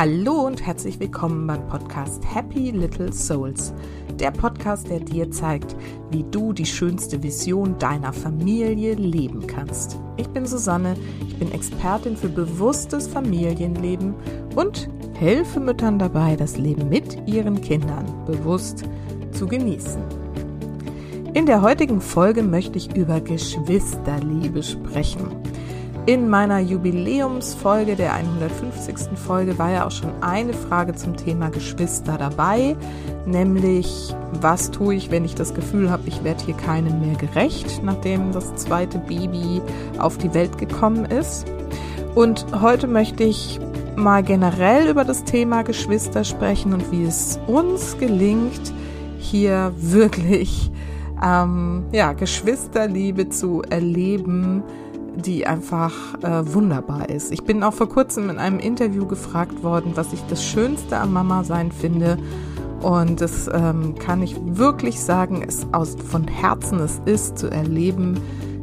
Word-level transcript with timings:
Hallo 0.00 0.46
und 0.46 0.64
herzlich 0.64 0.98
willkommen 0.98 1.46
beim 1.46 1.68
Podcast 1.68 2.22
Happy 2.34 2.70
Little 2.70 3.12
Souls. 3.12 3.74
Der 4.14 4.30
Podcast, 4.30 4.88
der 4.88 5.00
dir 5.00 5.30
zeigt, 5.30 5.76
wie 6.10 6.22
du 6.22 6.54
die 6.54 6.64
schönste 6.64 7.22
Vision 7.22 7.78
deiner 7.78 8.14
Familie 8.14 8.94
leben 8.94 9.46
kannst. 9.46 9.98
Ich 10.16 10.26
bin 10.28 10.46
Susanne, 10.46 10.96
ich 11.28 11.38
bin 11.38 11.52
Expertin 11.52 12.16
für 12.16 12.30
bewusstes 12.30 13.08
Familienleben 13.08 14.14
und 14.56 14.88
helfe 15.12 15.60
Müttern 15.60 15.98
dabei, 15.98 16.34
das 16.34 16.56
Leben 16.56 16.88
mit 16.88 17.28
ihren 17.28 17.60
Kindern 17.60 18.06
bewusst 18.24 18.84
zu 19.32 19.46
genießen. 19.46 20.00
In 21.34 21.44
der 21.44 21.60
heutigen 21.60 22.00
Folge 22.00 22.42
möchte 22.42 22.78
ich 22.78 22.96
über 22.96 23.20
Geschwisterliebe 23.20 24.62
sprechen. 24.62 25.28
In 26.06 26.28
meiner 26.30 26.60
Jubiläumsfolge, 26.60 27.94
der 27.94 28.14
150. 28.14 29.18
Folge, 29.18 29.58
war 29.58 29.70
ja 29.70 29.86
auch 29.86 29.90
schon 29.90 30.10
eine 30.22 30.54
Frage 30.54 30.94
zum 30.94 31.14
Thema 31.16 31.50
Geschwister 31.50 32.16
dabei, 32.16 32.74
nämlich 33.26 34.14
was 34.40 34.70
tue 34.70 34.94
ich, 34.94 35.10
wenn 35.10 35.26
ich 35.26 35.34
das 35.34 35.52
Gefühl 35.52 35.90
habe, 35.90 36.04
ich 36.06 36.24
werde 36.24 36.44
hier 36.46 36.56
keinem 36.56 37.00
mehr 37.00 37.16
gerecht, 37.16 37.82
nachdem 37.84 38.32
das 38.32 38.54
zweite 38.56 38.98
Baby 38.98 39.60
auf 39.98 40.16
die 40.16 40.32
Welt 40.32 40.56
gekommen 40.56 41.04
ist. 41.04 41.46
Und 42.14 42.46
heute 42.60 42.86
möchte 42.86 43.24
ich 43.24 43.60
mal 43.94 44.22
generell 44.22 44.88
über 44.88 45.04
das 45.04 45.24
Thema 45.24 45.62
Geschwister 45.62 46.24
sprechen 46.24 46.72
und 46.72 46.90
wie 46.90 47.04
es 47.04 47.38
uns 47.46 47.98
gelingt, 47.98 48.72
hier 49.18 49.72
wirklich 49.76 50.70
ähm, 51.22 51.84
ja, 51.92 52.14
Geschwisterliebe 52.14 53.28
zu 53.28 53.62
erleben, 53.68 54.62
die 55.20 55.46
einfach 55.46 55.92
äh, 56.22 56.52
wunderbar 56.52 57.08
ist. 57.08 57.32
Ich 57.32 57.44
bin 57.44 57.62
auch 57.62 57.74
vor 57.74 57.88
kurzem 57.88 58.30
in 58.30 58.38
einem 58.38 58.58
Interview 58.58 59.06
gefragt 59.06 59.62
worden, 59.62 59.92
was 59.94 60.12
ich 60.12 60.20
das 60.28 60.44
Schönste 60.44 60.98
am 60.98 61.12
Mama 61.12 61.44
sein 61.44 61.72
finde. 61.72 62.18
Und 62.80 63.20
das 63.20 63.48
ähm, 63.52 63.94
kann 63.98 64.22
ich 64.22 64.36
wirklich 64.42 65.00
sagen, 65.00 65.44
es 65.46 65.66
aus 65.72 65.96
von 66.08 66.26
Herzen 66.26 66.80
es 66.80 67.00
ist 67.04 67.38
zu 67.38 67.50
erleben, 67.50 68.18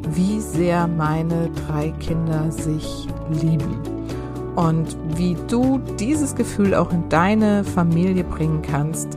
wie 0.10 0.40
sehr 0.40 0.88
meine 0.88 1.50
drei 1.68 1.92
Kinder 2.00 2.52
sich 2.52 3.08
lieben. 3.30 3.80
Und 4.56 4.98
wie 5.16 5.38
du 5.48 5.80
dieses 6.00 6.34
Gefühl 6.34 6.74
auch 6.74 6.92
in 6.92 7.10
deine 7.10 7.64
Familie 7.64 8.24
bringen 8.24 8.64
kannst, 8.64 9.10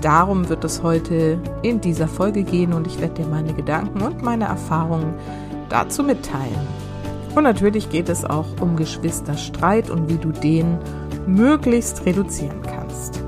darum 0.00 0.48
wird 0.48 0.64
es 0.64 0.82
heute 0.82 1.38
in 1.62 1.82
dieser 1.82 2.08
Folge 2.08 2.44
gehen 2.44 2.72
und 2.72 2.86
ich 2.86 2.98
werde 2.98 3.22
dir 3.22 3.26
meine 3.26 3.52
Gedanken 3.52 4.00
und 4.00 4.22
meine 4.22 4.44
Erfahrungen 4.44 5.12
dazu 5.70 6.02
mitteilen. 6.02 6.66
Und 7.34 7.44
natürlich 7.44 7.88
geht 7.90 8.08
es 8.08 8.24
auch 8.24 8.46
um 8.60 8.76
Geschwisterstreit 8.76 9.88
und 9.88 10.08
wie 10.08 10.18
du 10.18 10.32
den 10.32 10.78
möglichst 11.26 12.04
reduzieren 12.04 12.60
kannst. 12.62 13.22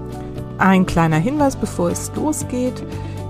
Ein 0.59 0.87
kleiner 0.87 1.19
Hinweis, 1.19 1.57
bevor 1.57 1.91
es 1.91 2.13
losgeht. 2.15 2.85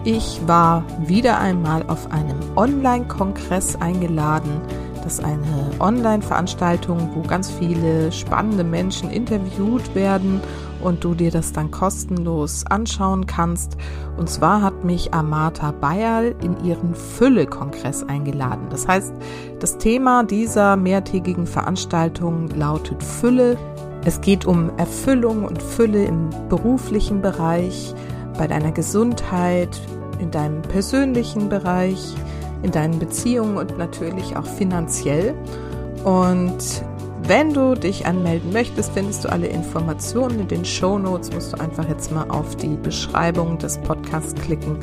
Ich 0.05 0.41
war 0.47 0.85
wieder 1.07 1.39
einmal 1.39 1.85
auf 1.87 2.11
einem 2.11 2.39
Online-Kongress 2.57 3.77
eingeladen. 3.77 4.61
Das 5.05 5.15
ist 5.15 5.25
eine 5.25 5.71
Online-Veranstaltung, 5.79 7.11
wo 7.15 7.23
ganz 7.23 7.51
viele 7.51 8.11
spannende 8.11 8.65
Menschen 8.65 9.11
interviewt 9.11 9.95
werden 9.95 10.41
und 10.83 11.05
du 11.05 11.15
dir 11.15 11.31
das 11.31 11.53
dann 11.53 11.71
kostenlos 11.71 12.65
anschauen 12.67 13.27
kannst. 13.27 13.77
Und 14.17 14.29
zwar 14.29 14.63
hat 14.63 14.85
mich 14.85 15.15
Amata 15.15 15.73
Bayerl 15.73 16.35
in 16.43 16.63
ihren 16.65 16.95
Fülle-Kongress 16.95 18.05
eingeladen. 18.05 18.67
Das 18.71 18.89
heißt, 18.89 19.13
das 19.61 19.79
Thema 19.79 20.25
dieser 20.25 20.77
mehrtägigen 20.77 21.47
Veranstaltung 21.47 22.49
lautet 22.49 23.03
Fülle. 23.03 23.57
Es 24.05 24.21
geht 24.21 24.45
um 24.45 24.77
Erfüllung 24.77 25.45
und 25.45 25.63
Fülle 25.63 26.05
im 26.05 26.31
beruflichen 26.48 27.23
Bereich, 27.23 27.95
bei 28.37 28.47
deiner 28.47 28.73
Gesundheit, 28.73 29.81
in 30.19 30.31
deinem 30.31 30.63
persönlichen 30.63 31.48
Bereich, 31.48 32.15
in 32.63 32.71
deinen 32.71 32.98
Beziehungen 32.98 33.57
und 33.57 33.79
natürlich 33.79 34.37
auch 34.37 34.47
finanziell. 34.47 35.35
Und 36.05 36.83
wenn 37.29 37.55
du 37.55 37.75
dich 37.75 38.07
anmelden 38.07 38.53
möchtest, 38.53 38.93
findest 38.93 39.25
du 39.25 39.31
alle 39.31 39.47
Informationen 39.47 40.41
in 40.41 40.49
den 40.49 40.65
Show 40.65 40.99
Notes. 40.99 41.33
Musst 41.33 41.53
du 41.53 41.61
einfach 41.61 41.89
jetzt 41.89 42.11
mal 42.11 42.29
auf 42.29 42.57
die 42.57 42.77
Beschreibung 42.77 43.59
des 43.59 43.79
Podcasts 43.79 44.35
klicken 44.35 44.77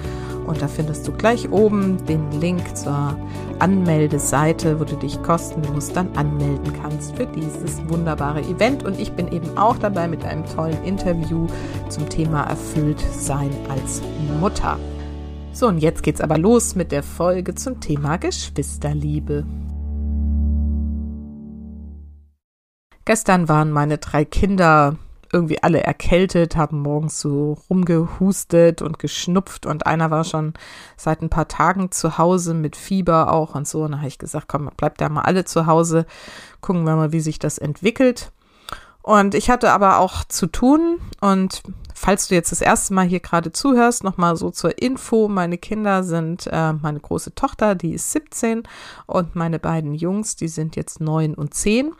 und 0.47 0.61
da 0.61 0.67
findest 0.67 1.07
du 1.07 1.11
gleich 1.11 1.51
oben 1.51 2.03
den 2.05 2.31
Link 2.39 2.75
zur 2.75 3.15
Anmeldeseite, 3.59 4.79
wo 4.79 4.83
du 4.83 4.95
dich 4.95 5.21
kostenlos 5.21 5.93
dann 5.93 6.09
anmelden 6.15 6.73
kannst 6.81 7.15
für 7.15 7.27
dieses 7.27 7.87
wunderbare 7.87 8.41
Event. 8.41 8.83
Und 8.83 8.99
ich 8.99 9.11
bin 9.11 9.31
eben 9.31 9.57
auch 9.57 9.77
dabei 9.77 10.07
mit 10.07 10.23
einem 10.25 10.45
tollen 10.45 10.83
Interview 10.83 11.45
zum 11.89 12.09
Thema 12.09 12.43
Erfüllt 12.45 12.99
sein 13.11 13.51
als 13.69 14.01
Mutter. 14.39 14.79
So, 15.51 15.67
und 15.67 15.79
jetzt 15.79 16.03
geht's 16.03 16.21
aber 16.21 16.37
los 16.37 16.73
mit 16.73 16.91
der 16.91 17.03
Folge 17.03 17.53
zum 17.53 17.79
Thema 17.79 18.17
Geschwisterliebe. 18.17 19.45
Gestern 23.09 23.49
waren 23.49 23.71
meine 23.71 23.97
drei 23.97 24.23
Kinder 24.23 24.95
irgendwie 25.33 25.63
alle 25.63 25.81
erkältet, 25.81 26.55
haben 26.55 26.83
morgens 26.83 27.19
so 27.19 27.57
rumgehustet 27.67 28.83
und 28.83 28.99
geschnupft 28.99 29.65
und 29.65 29.87
einer 29.87 30.11
war 30.11 30.23
schon 30.23 30.53
seit 30.95 31.23
ein 31.23 31.31
paar 31.31 31.47
Tagen 31.47 31.89
zu 31.89 32.19
Hause 32.19 32.53
mit 32.53 32.75
Fieber 32.75 33.33
auch 33.33 33.55
und 33.55 33.67
so. 33.67 33.81
Und 33.81 33.93
da 33.93 33.97
habe 33.97 34.07
ich 34.07 34.19
gesagt, 34.19 34.47
komm, 34.47 34.69
bleibt 34.77 35.01
da 35.01 35.09
mal 35.09 35.23
alle 35.23 35.43
zu 35.43 35.65
Hause, 35.65 36.05
gucken 36.61 36.83
wir 36.83 36.95
mal, 36.95 37.11
wie 37.11 37.19
sich 37.19 37.39
das 37.39 37.57
entwickelt. 37.57 38.31
Und 39.01 39.33
ich 39.33 39.49
hatte 39.49 39.71
aber 39.71 39.97
auch 39.97 40.23
zu 40.25 40.45
tun 40.45 40.99
und 41.19 41.63
falls 41.95 42.27
du 42.27 42.35
jetzt 42.35 42.51
das 42.51 42.61
erste 42.61 42.93
Mal 42.93 43.07
hier 43.07 43.21
gerade 43.21 43.51
zuhörst, 43.51 44.03
nochmal 44.03 44.35
so 44.35 44.51
zur 44.51 44.79
Info, 44.79 45.27
meine 45.27 45.57
Kinder 45.57 46.03
sind 46.03 46.47
äh, 46.51 46.73
meine 46.73 46.99
große 46.99 47.33
Tochter, 47.33 47.73
die 47.73 47.93
ist 47.93 48.11
17 48.11 48.61
und 49.07 49.35
meine 49.35 49.57
beiden 49.57 49.95
Jungs, 49.95 50.35
die 50.35 50.47
sind 50.47 50.75
jetzt 50.75 51.01
9 51.01 51.33
und 51.33 51.55
10. 51.55 51.91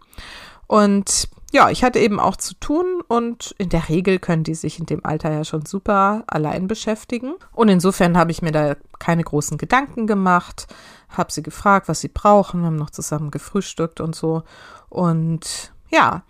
Und 0.70 1.28
ja, 1.52 1.72
ich 1.72 1.84
hatte 1.84 1.98
eben 1.98 2.20
auch 2.20 2.36
zu 2.36 2.54
tun 2.54 3.02
und 3.08 3.56
in 3.58 3.70
der 3.70 3.90
Regel 3.90 4.20
können 4.20 4.44
die 4.44 4.54
sich 4.54 4.78
in 4.78 4.86
dem 4.86 5.04
Alter 5.04 5.32
ja 5.32 5.44
schon 5.44 5.66
super 5.66 6.24
allein 6.28 6.68
beschäftigen. 6.68 7.34
Und 7.54 7.70
insofern 7.70 8.16
habe 8.16 8.30
ich 8.30 8.44
mir 8.44 8.52
da 8.52 8.76
keine 9.00 9.24
großen 9.24 9.58
Gedanken 9.58 10.06
gemacht, 10.06 10.68
habe 11.10 11.32
sie 11.32 11.42
gefragt, 11.42 11.88
was 11.88 12.02
sie 12.02 12.08
brauchen, 12.08 12.66
haben 12.66 12.76
noch 12.76 12.92
zusammen 12.92 13.32
gefrühstückt 13.32 14.00
und 14.00 14.16
so. 14.16 14.44
Und 14.90 15.74
ja, 15.90 16.22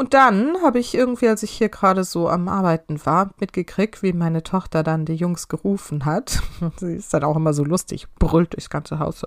und 0.00 0.14
dann 0.14 0.56
habe 0.62 0.78
ich 0.78 0.94
irgendwie, 0.94 1.28
als 1.28 1.42
ich 1.42 1.50
hier 1.50 1.68
gerade 1.68 2.04
so 2.04 2.26
am 2.30 2.48
Arbeiten 2.48 3.04
war, 3.04 3.32
mitgekriegt, 3.38 4.02
wie 4.02 4.14
meine 4.14 4.42
Tochter 4.42 4.82
dann 4.82 5.04
die 5.04 5.14
Jungs 5.14 5.48
gerufen 5.48 6.06
hat. 6.06 6.40
Sie 6.78 6.94
ist 6.94 7.12
dann 7.12 7.22
auch 7.22 7.36
immer 7.36 7.52
so 7.52 7.64
lustig, 7.64 8.06
brüllt 8.18 8.54
durchs 8.54 8.70
ganze 8.70 8.98
Haus 8.98 9.20
so, 9.20 9.26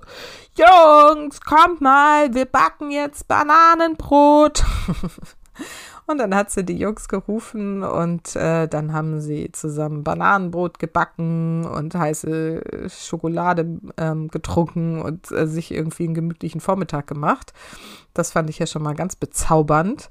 Jungs, 0.56 1.40
kommt 1.42 1.80
mal, 1.80 2.34
wir 2.34 2.46
backen 2.46 2.90
jetzt 2.90 3.28
Bananenbrot. 3.28 4.64
Und 6.06 6.18
dann 6.18 6.34
hat 6.34 6.50
sie 6.50 6.64
die 6.64 6.76
Jungs 6.76 7.08
gerufen 7.08 7.82
und 7.82 8.34
äh, 8.36 8.66
dann 8.68 8.92
haben 8.92 9.20
sie 9.20 9.52
zusammen 9.52 10.04
Bananenbrot 10.04 10.78
gebacken 10.78 11.64
und 11.64 11.94
heiße 11.94 12.88
Schokolade 12.90 13.80
ähm, 13.96 14.28
getrunken 14.28 15.00
und 15.00 15.30
äh, 15.30 15.46
sich 15.46 15.72
irgendwie 15.72 16.04
einen 16.04 16.14
gemütlichen 16.14 16.60
Vormittag 16.60 17.06
gemacht. 17.06 17.54
Das 18.12 18.32
fand 18.32 18.50
ich 18.50 18.58
ja 18.58 18.66
schon 18.66 18.82
mal 18.82 18.94
ganz 18.94 19.16
bezaubernd. 19.16 20.10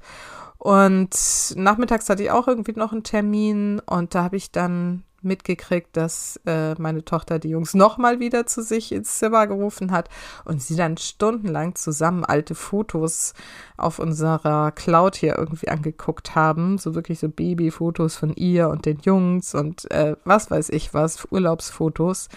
Und 0.64 1.10
nachmittags 1.56 2.08
hatte 2.08 2.22
ich 2.22 2.30
auch 2.30 2.48
irgendwie 2.48 2.72
noch 2.72 2.92
einen 2.92 3.02
Termin 3.02 3.80
und 3.80 4.14
da 4.14 4.24
habe 4.24 4.38
ich 4.38 4.50
dann 4.50 5.04
mitgekriegt, 5.20 5.94
dass 5.94 6.40
äh, 6.46 6.72
meine 6.80 7.04
Tochter 7.04 7.38
die 7.38 7.50
Jungs 7.50 7.74
nochmal 7.74 8.18
wieder 8.18 8.46
zu 8.46 8.62
sich 8.62 8.90
ins 8.90 9.18
Zimmer 9.18 9.46
gerufen 9.46 9.90
hat 9.90 10.08
und 10.46 10.62
sie 10.62 10.74
dann 10.74 10.96
stundenlang 10.96 11.74
zusammen 11.74 12.24
alte 12.24 12.54
Fotos 12.54 13.34
auf 13.76 13.98
unserer 13.98 14.72
Cloud 14.72 15.16
hier 15.16 15.36
irgendwie 15.36 15.68
angeguckt 15.68 16.34
haben. 16.34 16.78
So 16.78 16.94
wirklich 16.94 17.18
so 17.18 17.28
Babyfotos 17.28 18.16
von 18.16 18.32
ihr 18.32 18.70
und 18.70 18.86
den 18.86 19.00
Jungs 19.00 19.54
und 19.54 19.90
äh, 19.90 20.16
was 20.24 20.50
weiß 20.50 20.70
ich 20.70 20.94
was, 20.94 21.30
Urlaubsfotos. 21.30 22.30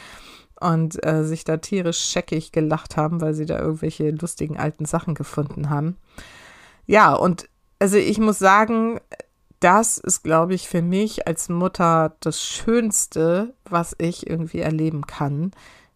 Und 0.59 1.01
äh, 1.05 1.23
sich 1.23 1.45
da 1.45 1.55
tierisch 1.55 1.99
scheckig 1.99 2.51
gelacht 2.51 2.97
haben, 2.97 3.21
weil 3.21 3.33
sie 3.33 3.45
da 3.45 3.57
irgendwelche 3.57 4.11
lustigen 4.11 4.57
alten 4.57 4.83
Sachen 4.83 5.15
gefunden 5.15 5.69
haben. 5.69 5.95
Ja, 6.87 7.13
und 7.13 7.47
also 7.79 7.97
ich 7.97 8.19
muss 8.19 8.39
sagen, 8.39 8.99
das 9.59 9.97
ist, 9.97 10.23
glaube 10.23 10.53
ich, 10.53 10.67
für 10.67 10.81
mich 10.81 11.27
als 11.27 11.49
Mutter 11.49 12.15
das 12.19 12.43
Schönste, 12.43 13.53
was 13.65 13.95
ich 13.97 14.29
irgendwie 14.29 14.59
erleben 14.59 15.07
kann, 15.07 15.51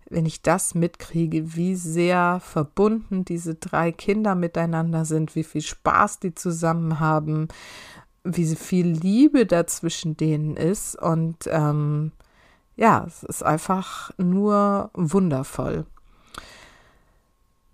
wenn 0.10 0.26
ich 0.26 0.42
das 0.42 0.76
mitkriege, 0.76 1.56
wie 1.56 1.76
sehr 1.76 2.42
verbunden 2.44 3.24
diese 3.24 3.56
drei 3.56 3.92
Kinder 3.92 4.36
miteinander 4.36 5.06
sind, 5.06 5.36
wie 5.36 5.44
viel 5.44 5.62
Spaß 5.62 6.20
die 6.20 6.34
zusammen 6.34 7.00
haben, 7.00 7.48
wie 8.24 8.56
viel 8.56 8.88
Liebe 8.88 9.46
dazwischen 9.46 10.18
denen 10.18 10.58
ist. 10.58 10.96
Und 10.96 11.48
ähm, 11.48 12.12
ja, 12.76 13.06
es 13.08 13.24
ist 13.24 13.44
einfach 13.44 14.12
nur 14.18 14.90
wundervoll. 14.94 15.86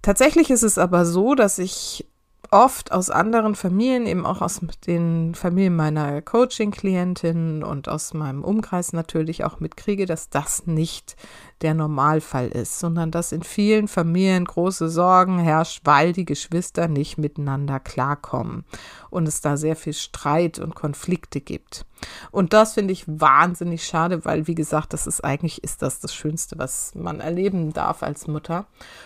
Tatsächlich 0.01 0.51
ist 0.51 0.63
es 0.63 0.77
aber 0.77 1.06
so, 1.06 1.33
dass 1.33 1.60
ich 1.60 2.06
oft 2.52 2.92
aus 2.92 3.10
anderen 3.10 3.56
Familien, 3.56 4.06
eben 4.06 4.26
auch 4.26 4.42
aus 4.42 4.62
den 4.86 5.36
Familien 5.36 5.76
meiner 5.76 6.22
Coaching-Klientinnen 6.22 7.64
und 7.64 7.90
aus 7.90 8.14
meinem 8.14 8.44
Umkreis 8.44 8.94
natürlich 8.94 9.44
auch 9.44 9.60
mitkriege, 9.60 10.06
dass 10.06 10.30
das 10.30 10.66
nicht 10.66 11.16
der 11.62 11.74
Normalfall 11.74 12.50
ist, 12.50 12.80
sondern 12.80 13.12
dass 13.12 13.31
in 13.31 13.42
vielen 13.42 13.88
Familien 13.88 14.45
große 14.45 14.89
Sorgen 14.89 15.39
herrscht, 15.39 15.81
weil 15.86 16.13
die 16.13 16.25
Geschwister 16.25 16.88
nicht 16.88 17.18
miteinander 17.18 17.80
klarkommen 17.80 18.63
und 19.09 19.27
es 19.27 19.42
da 19.42 19.57
sehr 19.57 19.75
viel 19.75 19.94
Streit 19.94 20.59
und 20.59 20.75
Konflikte 20.75 21.42
gibt. 21.42 21.86
Und 22.31 22.54
das 22.54 22.74
finde 22.74 22.94
ich 22.94 23.06
wahnsinnig 23.07 23.86
schade, 23.86 24.24
weil 24.24 24.45
wie 24.45 24.56
gesagt, 24.56 24.94
das 24.94 25.07
ist 25.07 25.24
eigentlich 25.24 25.63
ist 25.63 25.81
das 25.81 26.00
das 26.00 26.13
Schönste, 26.13 26.57
was 26.59 26.94
man 26.94 27.19
erleben 27.19 27.74
darf 27.74 28.03
als 28.03 28.27
Mutter. 28.27 28.65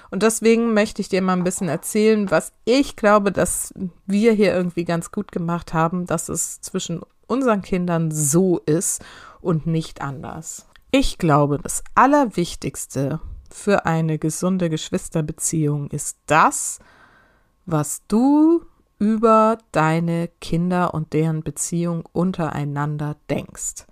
Und 0.09 0.23
deswegen 0.23 0.73
möchte 0.73 1.01
ich 1.01 1.09
dir 1.09 1.21
mal 1.21 1.33
ein 1.33 1.45
bisschen 1.45 1.69
erzählen, 1.69 2.29
was 2.29 2.51
ich 2.65 2.97
glaube, 2.97 3.31
dass 3.31 3.73
wir 4.05 4.33
hier 4.33 4.53
irgendwie 4.53 4.85
ganz 4.85 5.11
gut 5.11 5.31
gemacht 5.31 5.73
haben, 5.73 6.05
dass 6.05 6.27
es 6.27 6.59
zwischen 6.59 7.01
unseren 7.27 7.61
Kindern 7.61 8.11
so 8.11 8.59
ist 8.65 9.01
und 9.39 9.65
nicht 9.65 10.01
anders. 10.01 10.65
Ich 10.93 11.17
glaube, 11.17 11.57
das 11.57 11.85
Allerwichtigste 11.95 13.21
für 13.49 13.85
eine 13.85 14.19
gesunde 14.19 14.69
Geschwisterbeziehung 14.69 15.89
ist 15.89 16.17
das, 16.25 16.79
was 17.65 18.01
du 18.09 18.65
über 18.99 19.57
deine 19.71 20.29
Kinder 20.41 20.93
und 20.93 21.13
deren 21.13 21.43
Beziehung 21.43 22.03
untereinander 22.11 23.15
denkst. 23.29 23.85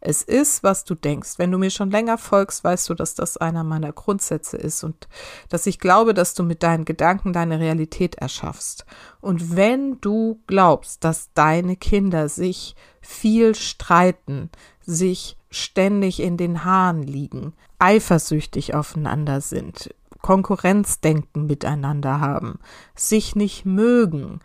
Es 0.00 0.22
ist, 0.22 0.62
was 0.62 0.84
du 0.84 0.94
denkst. 0.94 1.38
Wenn 1.38 1.50
du 1.50 1.58
mir 1.58 1.70
schon 1.70 1.90
länger 1.90 2.18
folgst, 2.18 2.62
weißt 2.62 2.88
du, 2.88 2.94
dass 2.94 3.16
das 3.16 3.36
einer 3.36 3.64
meiner 3.64 3.92
Grundsätze 3.92 4.56
ist 4.56 4.84
und 4.84 5.08
dass 5.48 5.66
ich 5.66 5.80
glaube, 5.80 6.14
dass 6.14 6.34
du 6.34 6.44
mit 6.44 6.62
deinen 6.62 6.84
Gedanken 6.84 7.32
deine 7.32 7.58
Realität 7.58 8.14
erschaffst. 8.14 8.86
Und 9.20 9.56
wenn 9.56 10.00
du 10.00 10.40
glaubst, 10.46 11.02
dass 11.02 11.32
deine 11.34 11.74
Kinder 11.74 12.28
sich 12.28 12.76
viel 13.00 13.56
streiten, 13.56 14.50
sich 14.82 15.36
ständig 15.54 16.20
in 16.20 16.36
den 16.36 16.64
Haaren 16.64 17.02
liegen, 17.02 17.52
eifersüchtig 17.78 18.74
aufeinander 18.74 19.40
sind, 19.40 19.94
Konkurrenzdenken 20.22 21.46
miteinander 21.46 22.20
haben, 22.20 22.58
sich 22.94 23.36
nicht 23.36 23.64
mögen, 23.64 24.40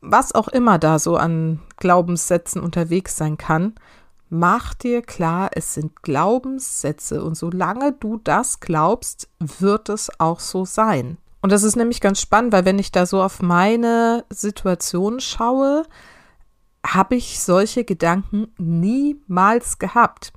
was 0.00 0.34
auch 0.34 0.48
immer 0.48 0.78
da 0.78 0.98
so 0.98 1.16
an 1.16 1.60
Glaubenssätzen 1.76 2.60
unterwegs 2.60 3.16
sein 3.16 3.36
kann, 3.36 3.74
mach 4.28 4.74
dir 4.74 5.02
klar, 5.02 5.50
es 5.54 5.74
sind 5.74 6.02
Glaubenssätze 6.02 7.22
und 7.22 7.34
solange 7.34 7.92
du 7.92 8.18
das 8.22 8.60
glaubst, 8.60 9.28
wird 9.38 9.88
es 9.88 10.10
auch 10.18 10.40
so 10.40 10.64
sein. 10.64 11.18
Und 11.42 11.52
das 11.52 11.62
ist 11.62 11.76
nämlich 11.76 12.00
ganz 12.00 12.20
spannend, 12.20 12.52
weil 12.52 12.64
wenn 12.64 12.78
ich 12.78 12.92
da 12.92 13.06
so 13.06 13.22
auf 13.22 13.40
meine 13.40 14.24
Situation 14.30 15.20
schaue, 15.20 15.84
habe 16.84 17.16
ich 17.16 17.40
solche 17.40 17.84
Gedanken 17.84 18.48
niemals 18.58 19.78
gehabt. 19.78 20.32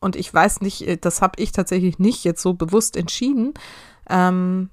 Und 0.00 0.16
ich 0.16 0.32
weiß 0.32 0.60
nicht, 0.60 0.86
äh, 0.86 0.96
das 0.96 1.22
habe 1.22 1.40
ich 1.40 1.52
tatsächlich 1.52 1.98
nicht 1.98 2.24
jetzt 2.24 2.42
so 2.42 2.54
bewusst 2.54 2.96
entschieden, 2.96 3.54
ähm, 4.08 4.70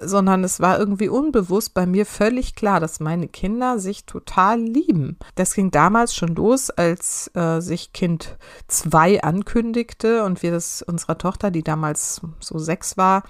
sondern 0.00 0.42
es 0.42 0.58
war 0.58 0.78
irgendwie 0.78 1.08
unbewusst 1.08 1.72
bei 1.72 1.86
mir 1.86 2.04
völlig 2.04 2.56
klar, 2.56 2.80
dass 2.80 2.98
meine 2.98 3.28
Kinder 3.28 3.78
sich 3.78 4.06
total 4.06 4.60
lieben. 4.60 5.18
Das 5.36 5.54
ging 5.54 5.70
damals 5.70 6.16
schon 6.16 6.34
los, 6.34 6.70
als 6.70 7.30
äh, 7.34 7.60
sich 7.60 7.92
Kind 7.92 8.36
2 8.66 9.22
ankündigte 9.22 10.24
und 10.24 10.42
wir 10.42 10.50
das 10.50 10.82
unserer 10.82 11.18
Tochter, 11.18 11.52
die 11.52 11.62
damals 11.62 12.20
so 12.40 12.58
sechs 12.58 12.96
war, 12.96 13.22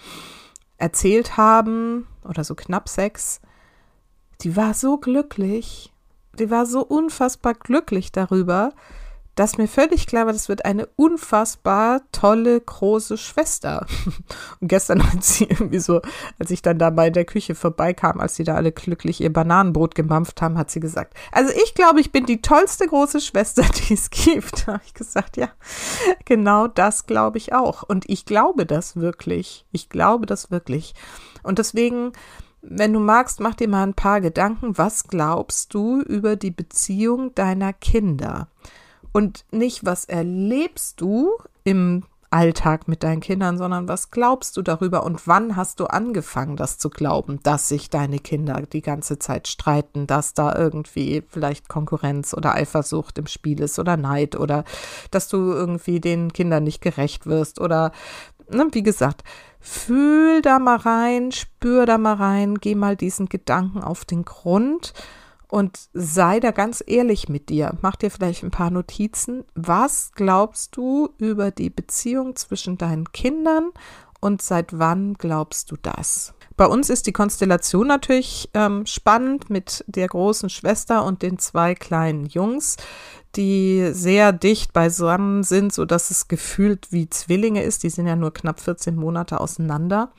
erzählt 0.78 1.36
haben, 1.36 2.06
oder 2.24 2.44
so 2.44 2.54
knapp 2.54 2.88
sechs. 2.88 3.40
Die 4.40 4.56
war 4.56 4.72
so 4.74 4.96
glücklich 4.96 5.93
die 6.38 6.50
war 6.50 6.66
so 6.66 6.84
unfassbar 6.84 7.54
glücklich 7.54 8.12
darüber, 8.12 8.72
dass 9.34 9.58
mir 9.58 9.66
völlig 9.66 10.06
klar 10.06 10.26
war, 10.26 10.32
das 10.32 10.48
wird 10.48 10.64
eine 10.64 10.86
unfassbar 10.96 12.02
tolle 12.12 12.60
große 12.60 13.18
Schwester. 13.18 13.86
Und 14.60 14.68
gestern 14.68 15.12
hat 15.12 15.24
sie 15.24 15.44
irgendwie 15.44 15.80
so, 15.80 16.00
als 16.38 16.50
ich 16.50 16.62
dann 16.62 16.78
da 16.78 16.90
bei 16.90 17.10
der 17.10 17.24
Küche 17.24 17.54
vorbeikam, 17.54 18.20
als 18.20 18.36
sie 18.36 18.44
da 18.44 18.54
alle 18.54 18.70
glücklich 18.70 19.20
ihr 19.20 19.32
Bananenbrot 19.32 19.94
gemampft 19.94 20.40
haben, 20.40 20.56
hat 20.56 20.70
sie 20.70 20.80
gesagt, 20.80 21.14
also 21.32 21.52
ich 21.64 21.74
glaube, 21.74 22.00
ich 22.00 22.12
bin 22.12 22.26
die 22.26 22.42
tollste 22.42 22.86
große 22.86 23.20
Schwester, 23.20 23.64
die 23.88 23.94
es 23.94 24.10
gibt. 24.10 24.68
Da 24.68 24.74
habe 24.74 24.84
ich 24.86 24.94
gesagt, 24.94 25.36
ja, 25.36 25.48
genau 26.24 26.68
das 26.68 27.06
glaube 27.06 27.38
ich 27.38 27.52
auch. 27.52 27.82
Und 27.82 28.08
ich 28.08 28.26
glaube 28.26 28.66
das 28.66 28.96
wirklich. 28.96 29.66
Ich 29.72 29.88
glaube 29.88 30.26
das 30.26 30.52
wirklich. 30.52 30.94
Und 31.42 31.58
deswegen 31.58 32.12
wenn 32.66 32.92
du 32.92 33.00
magst, 33.00 33.40
mach 33.40 33.54
dir 33.54 33.68
mal 33.68 33.82
ein 33.82 33.94
paar 33.94 34.20
Gedanken. 34.20 34.78
Was 34.78 35.08
glaubst 35.08 35.74
du 35.74 36.00
über 36.02 36.36
die 36.36 36.50
Beziehung 36.50 37.34
deiner 37.34 37.72
Kinder? 37.72 38.48
Und 39.12 39.44
nicht, 39.50 39.84
was 39.84 40.06
erlebst 40.06 41.00
du 41.00 41.32
im 41.62 42.04
Alltag 42.34 42.88
mit 42.88 43.04
deinen 43.04 43.20
Kindern, 43.20 43.58
sondern 43.58 43.86
was 43.86 44.10
glaubst 44.10 44.56
du 44.56 44.62
darüber 44.62 45.04
und 45.04 45.28
wann 45.28 45.54
hast 45.54 45.78
du 45.78 45.86
angefangen, 45.86 46.56
das 46.56 46.78
zu 46.78 46.90
glauben, 46.90 47.38
dass 47.44 47.68
sich 47.68 47.90
deine 47.90 48.18
Kinder 48.18 48.60
die 48.62 48.82
ganze 48.82 49.20
Zeit 49.20 49.46
streiten, 49.46 50.08
dass 50.08 50.34
da 50.34 50.52
irgendwie 50.56 51.22
vielleicht 51.28 51.68
Konkurrenz 51.68 52.34
oder 52.34 52.56
Eifersucht 52.56 53.18
im 53.18 53.28
Spiel 53.28 53.60
ist 53.60 53.78
oder 53.78 53.96
Neid 53.96 54.34
oder 54.34 54.64
dass 55.12 55.28
du 55.28 55.36
irgendwie 55.52 56.00
den 56.00 56.32
Kindern 56.32 56.64
nicht 56.64 56.80
gerecht 56.80 57.26
wirst 57.26 57.60
oder, 57.60 57.92
ne, 58.50 58.66
wie 58.72 58.82
gesagt, 58.82 59.22
Fühl 59.66 60.42
da 60.42 60.58
mal 60.58 60.76
rein, 60.76 61.32
spür 61.32 61.86
da 61.86 61.96
mal 61.96 62.16
rein, 62.16 62.56
geh 62.56 62.74
mal 62.74 62.96
diesen 62.96 63.30
Gedanken 63.30 63.82
auf 63.82 64.04
den 64.04 64.26
Grund 64.26 64.92
und 65.48 65.88
sei 65.94 66.38
da 66.38 66.50
ganz 66.50 66.84
ehrlich 66.86 67.30
mit 67.30 67.48
dir. 67.48 67.78
Mach 67.80 67.96
dir 67.96 68.10
vielleicht 68.10 68.42
ein 68.42 68.50
paar 68.50 68.68
Notizen. 68.68 69.42
Was 69.54 70.12
glaubst 70.14 70.76
du 70.76 71.08
über 71.16 71.50
die 71.50 71.70
Beziehung 71.70 72.36
zwischen 72.36 72.76
deinen 72.76 73.10
Kindern 73.12 73.70
und 74.20 74.42
seit 74.42 74.78
wann 74.78 75.14
glaubst 75.14 75.70
du 75.70 75.76
das? 75.80 76.34
Bei 76.58 76.66
uns 76.66 76.90
ist 76.90 77.06
die 77.06 77.12
Konstellation 77.12 77.86
natürlich 77.86 78.50
ähm, 78.52 78.84
spannend 78.84 79.48
mit 79.48 79.82
der 79.86 80.08
großen 80.08 80.50
Schwester 80.50 81.06
und 81.06 81.22
den 81.22 81.38
zwei 81.38 81.74
kleinen 81.74 82.26
Jungs 82.26 82.76
die 83.36 83.90
sehr 83.92 84.32
dicht 84.32 84.72
beisammen 84.72 85.42
sind, 85.42 85.72
so 85.72 85.84
dass 85.84 86.10
es 86.10 86.28
gefühlt 86.28 86.88
wie 86.90 87.08
Zwillinge 87.08 87.62
ist. 87.62 87.82
Die 87.82 87.90
sind 87.90 88.06
ja 88.06 88.16
nur 88.16 88.32
knapp 88.32 88.60
14 88.60 88.96
Monate 88.96 89.40
auseinander. 89.40 90.10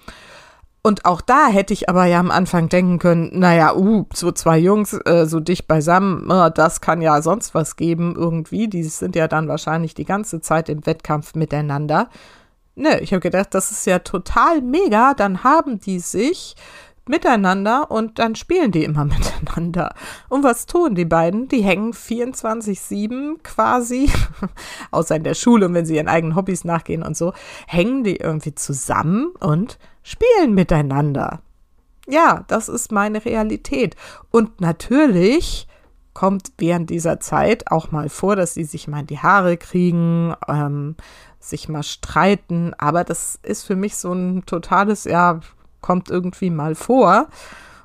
Und 0.86 1.04
auch 1.06 1.22
da 1.22 1.48
hätte 1.48 1.74
ich 1.74 1.90
aber 1.90 2.06
ja 2.06 2.20
am 2.20 2.30
Anfang 2.30 2.70
denken 2.70 3.00
können, 3.00 3.32
naja, 3.34 3.76
uh, 3.76 4.06
so 4.14 4.32
zwei 4.32 4.60
Jungs 4.60 4.94
äh, 4.94 5.26
so 5.26 5.40
dicht 5.40 5.68
beisammen, 5.68 6.30
uh, 6.30 6.52
das 6.52 6.80
kann 6.80 7.02
ja 7.02 7.24
sonst 7.24 7.56
was 7.56 7.76
geben 7.76 8.14
irgendwie. 8.16 8.68
Die 8.68 8.84
sind 8.84 9.16
ja 9.16 9.28
dann 9.28 9.48
wahrscheinlich 9.48 9.96
die 9.96 10.06
ganze 10.06 10.42
Zeit 10.42 10.70
im 10.70 10.86
Wettkampf 10.86 11.34
miteinander. 11.34 12.10
Ne, 12.76 13.00
ich 13.00 13.14
habe 13.14 13.22
gedacht, 13.22 13.56
das 13.56 13.72
ist 13.72 13.88
ja 13.88 13.98
total 13.98 14.62
mega. 14.62 15.16
Dann 15.16 15.44
haben 15.44 15.80
die 15.80 15.98
sich 16.00 16.56
miteinander 17.08 17.90
und 17.92 18.20
dann 18.20 18.36
spielen 18.36 18.72
die 18.72 18.84
immer 18.84 19.06
miteinander. 19.06 19.94
Und 20.30 20.44
was 20.44 20.66
tun 20.66 20.96
die 20.96 21.06
beiden? 21.06 21.48
Die 21.48 21.62
hängen 21.62 21.94
24-7 21.94 23.42
quasi, 23.44 24.10
außer 24.92 25.16
in 25.16 25.24
der 25.24 25.34
Schule 25.34 25.68
und 25.68 25.74
wenn 25.74 25.86
sie 25.86 25.96
ihren 25.96 26.08
eigenen 26.08 26.36
Hobbys 26.36 26.64
nachgehen 26.64 27.04
und 27.04 27.16
so, 27.16 27.34
hängen 27.68 28.04
die 28.04 28.18
irgendwie 28.18 28.56
zusammen 28.56 29.34
und 29.40 29.78
spielen 30.04 30.54
miteinander. 30.54 31.42
Ja, 32.08 32.44
das 32.48 32.70
ist 32.70 32.92
meine 32.92 33.26
Realität. 33.26 33.96
Und 34.32 34.62
natürlich 34.62 35.68
kommt 36.14 36.54
während 36.58 36.90
dieser 36.90 37.20
Zeit 37.20 37.72
auch 37.72 37.92
mal 37.92 38.10
vor, 38.10 38.36
dass 38.36 38.54
sie 38.54 38.64
sich 38.64 38.88
mal 38.88 39.02
in 39.02 39.08
die 39.08 39.20
Haare 39.20 39.58
kriegen, 39.58 40.34
ähm, 40.48 40.96
sich 41.40 41.68
mal 41.68 41.84
streiten. 41.84 42.74
Aber 42.78 43.04
das 43.04 43.40
ist 43.44 43.64
für 43.64 43.76
mich 43.76 43.98
so 43.98 44.14
ein 44.14 44.46
totales, 44.46 45.04
ja, 45.04 45.42
kommt 45.86 46.10
irgendwie 46.10 46.50
mal 46.50 46.74
vor. 46.74 47.28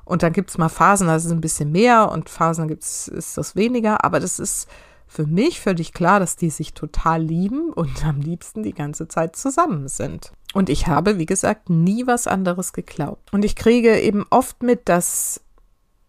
Und 0.05 0.23
dann 0.23 0.33
gibt 0.33 0.49
es 0.49 0.57
mal 0.57 0.69
Phasen, 0.69 1.07
da 1.07 1.15
ist 1.15 1.25
es 1.25 1.31
ein 1.31 1.39
bisschen 1.39 1.71
mehr 1.71 2.11
und 2.11 2.29
Phasen 2.29 2.67
gibt's, 2.67 3.07
ist 3.07 3.37
das 3.37 3.55
weniger. 3.55 4.03
Aber 4.03 4.19
das 4.19 4.39
ist 4.39 4.67
für 5.07 5.27
mich 5.27 5.61
völlig 5.61 5.93
klar, 5.93 6.19
dass 6.19 6.35
die 6.35 6.49
sich 6.49 6.73
total 6.73 7.21
lieben 7.21 7.71
und 7.71 8.03
am 8.03 8.19
liebsten 8.19 8.63
die 8.63 8.73
ganze 8.73 9.07
Zeit 9.07 9.35
zusammen 9.35 9.87
sind. 9.87 10.31
Und 10.53 10.69
ich 10.69 10.87
habe, 10.87 11.19
wie 11.19 11.27
gesagt, 11.27 11.69
nie 11.69 12.07
was 12.07 12.25
anderes 12.25 12.73
geglaubt. 12.73 13.31
Und 13.31 13.45
ich 13.45 13.55
kriege 13.55 13.99
eben 13.99 14.25
oft 14.31 14.63
mit, 14.63 14.89
dass 14.89 15.41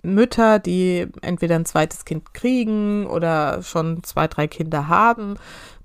Mütter, 0.02 0.58
die 0.58 1.06
entweder 1.22 1.54
ein 1.54 1.64
zweites 1.64 2.04
Kind 2.04 2.34
kriegen 2.34 3.06
oder 3.06 3.62
schon 3.62 4.02
zwei, 4.02 4.26
drei 4.26 4.48
Kinder 4.48 4.88
haben, 4.88 5.36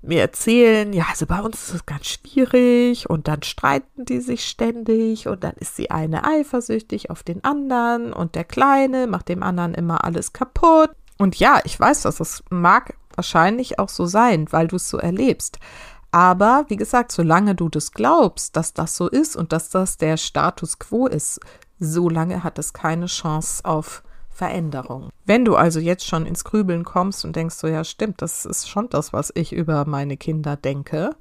mir 0.02 0.20
erzählen, 0.20 0.92
ja, 0.92 1.06
also 1.08 1.26
bei 1.26 1.40
uns 1.40 1.68
ist 1.68 1.74
es 1.74 1.86
ganz 1.86 2.06
schwierig 2.06 3.08
und 3.08 3.28
dann 3.28 3.42
streiten 3.42 4.04
die 4.04 4.20
sich 4.20 4.44
ständig 4.44 5.28
und 5.28 5.44
dann 5.44 5.54
ist 5.56 5.78
die 5.78 5.90
eine 5.90 6.24
eifersüchtig 6.24 7.10
auf 7.10 7.22
den 7.22 7.44
anderen 7.44 8.12
und 8.12 8.34
der 8.34 8.44
Kleine 8.44 9.06
macht 9.06 9.28
dem 9.28 9.42
anderen 9.42 9.74
immer 9.74 10.04
alles 10.04 10.32
kaputt. 10.32 10.90
Und 11.16 11.36
ja, 11.36 11.60
ich 11.64 11.78
weiß 11.78 12.02
das, 12.02 12.16
das 12.16 12.42
mag 12.50 12.94
wahrscheinlich 13.14 13.78
auch 13.78 13.88
so 13.88 14.06
sein, 14.06 14.46
weil 14.50 14.68
du 14.68 14.76
es 14.76 14.88
so 14.88 14.98
erlebst. 14.98 15.58
Aber 16.10 16.64
wie 16.68 16.76
gesagt, 16.76 17.12
solange 17.12 17.54
du 17.54 17.68
das 17.68 17.92
glaubst, 17.92 18.56
dass 18.56 18.72
das 18.72 18.96
so 18.96 19.08
ist 19.08 19.36
und 19.36 19.52
dass 19.52 19.68
das 19.68 19.98
der 19.98 20.16
Status 20.16 20.78
quo 20.78 21.06
ist, 21.06 21.40
solange 21.78 22.42
hat 22.42 22.58
es 22.58 22.72
keine 22.72 23.06
Chance 23.06 23.64
auf 23.64 24.02
Veränderung. 24.38 25.10
Wenn 25.26 25.44
du 25.44 25.56
also 25.56 25.80
jetzt 25.80 26.06
schon 26.06 26.24
ins 26.24 26.44
Grübeln 26.44 26.84
kommst 26.84 27.24
und 27.24 27.34
denkst 27.34 27.56
so, 27.56 27.66
ja 27.66 27.82
stimmt, 27.82 28.22
das 28.22 28.46
ist 28.46 28.68
schon 28.68 28.88
das, 28.88 29.12
was 29.12 29.32
ich 29.34 29.52
über 29.52 29.84
meine 29.84 30.16
Kinder 30.16 30.56
denke, 30.56 31.16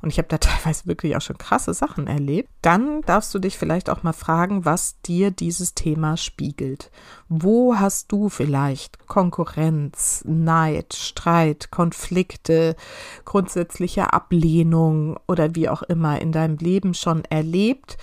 und 0.00 0.10
ich 0.10 0.18
habe 0.18 0.28
da 0.28 0.38
teilweise 0.38 0.86
wirklich 0.86 1.16
auch 1.16 1.22
schon 1.22 1.38
krasse 1.38 1.72
Sachen 1.72 2.06
erlebt, 2.06 2.50
dann 2.60 3.00
darfst 3.02 3.34
du 3.34 3.38
dich 3.38 3.56
vielleicht 3.56 3.88
auch 3.88 4.02
mal 4.02 4.12
fragen, 4.12 4.66
was 4.66 5.00
dir 5.00 5.30
dieses 5.30 5.74
Thema 5.74 6.18
spiegelt. 6.18 6.90
Wo 7.30 7.76
hast 7.76 8.12
du 8.12 8.28
vielleicht 8.28 9.06
Konkurrenz, 9.06 10.22
Neid, 10.26 10.94
Streit, 10.94 11.70
Konflikte, 11.70 12.76
grundsätzliche 13.24 14.12
Ablehnung 14.12 15.18
oder 15.26 15.54
wie 15.54 15.70
auch 15.70 15.82
immer 15.82 16.20
in 16.20 16.32
deinem 16.32 16.58
Leben 16.58 16.92
schon 16.92 17.24
erlebt? 17.24 17.96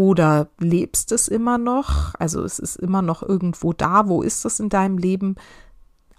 Oder 0.00 0.48
lebst 0.58 1.12
es 1.12 1.28
immer 1.28 1.58
noch? 1.58 2.14
Also 2.14 2.42
es 2.42 2.58
ist 2.58 2.76
immer 2.76 3.02
noch 3.02 3.22
irgendwo 3.22 3.74
da. 3.74 4.08
Wo 4.08 4.22
ist 4.22 4.46
es 4.46 4.58
in 4.58 4.70
deinem 4.70 4.96
Leben? 4.96 5.34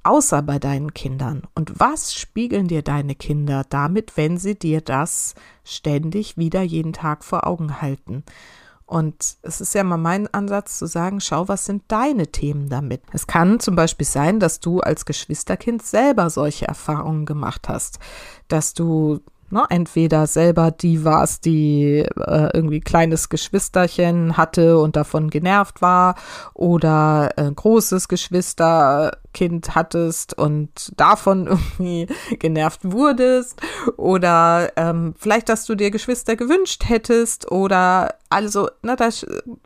außer 0.04 0.44
bei 0.44 0.60
deinen 0.60 0.94
Kindern? 0.94 1.44
Und 1.56 1.80
was 1.80 2.14
spiegeln 2.14 2.68
dir 2.68 2.84
deine 2.84 3.16
Kinder 3.16 3.64
damit, 3.68 4.18
wenn 4.18 4.38
sie 4.38 4.54
dir 4.54 4.82
das 4.82 5.34
ständig 5.64 6.38
wieder 6.38 6.62
jeden 6.62 6.94
Tag 6.94 7.24
vor 7.24 7.48
Augen 7.48 7.82
halten? 7.82 8.24
Und 8.86 9.38
es 9.42 9.62
ist 9.62 9.74
ja 9.74 9.84
mal 9.84 9.98
mein 9.98 10.32
Ansatz 10.32 10.78
zu 10.78 10.86
sagen, 10.86 11.20
schau, 11.20 11.48
was 11.48 11.66
sind 11.66 11.84
deine 11.88 12.28
Themen 12.28 12.70
damit? 12.70 13.02
Es 13.14 13.26
kann 13.26 13.60
zum 13.60 13.76
Beispiel 13.76 14.06
sein, 14.06 14.40
dass 14.40 14.60
du 14.60 14.80
als 14.80 15.06
Geschwisterkind 15.06 15.82
selber 15.82 16.30
solche 16.30 16.68
Erfahrungen 16.68 17.26
gemacht 17.26 17.68
hast, 17.68 18.00
dass 18.48 18.74
du 18.76 19.22
Ne? 19.52 19.66
Entweder 19.70 20.28
selber 20.28 20.72
die 20.72 21.04
war 21.04 21.24
es, 21.24 21.42
die 21.42 22.00
äh, 22.00 22.50
irgendwie 22.54 22.80
kleines 22.80 23.30
Geschwisterchen 23.30 24.38
hatte 24.38 24.80
und 24.80 24.96
davon 24.96 25.30
genervt 25.30 25.82
war, 25.82 26.16
oder 26.54 27.32
äh, 27.36 27.52
großes 27.52 28.08
Geschwisterkind 28.08 29.76
hattest 29.76 30.38
und 30.38 30.94
davon 30.96 31.48
irgendwie 31.48 32.08
genervt 32.40 32.80
wurdest, 32.84 33.62
oder 33.98 34.72
ähm, 34.78 35.14
vielleicht, 35.18 35.50
dass 35.50 35.66
du 35.66 35.76
dir 35.76 35.92
Geschwister 35.92 36.36
gewünscht 36.36 36.84
hättest, 36.88 37.52
oder 37.52 38.16
also, 38.30 38.70
ne, 38.82 38.96
da, 38.96 39.10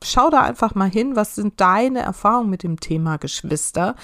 schau 0.04 0.30
da 0.32 0.42
einfach 0.42 0.74
mal 0.74 0.90
hin, 0.90 1.16
was 1.16 1.36
sind 1.36 1.62
deine 1.62 2.00
Erfahrungen 2.00 2.50
mit 2.50 2.64
dem 2.64 2.80
Thema 2.80 3.18
Geschwister 3.18 3.96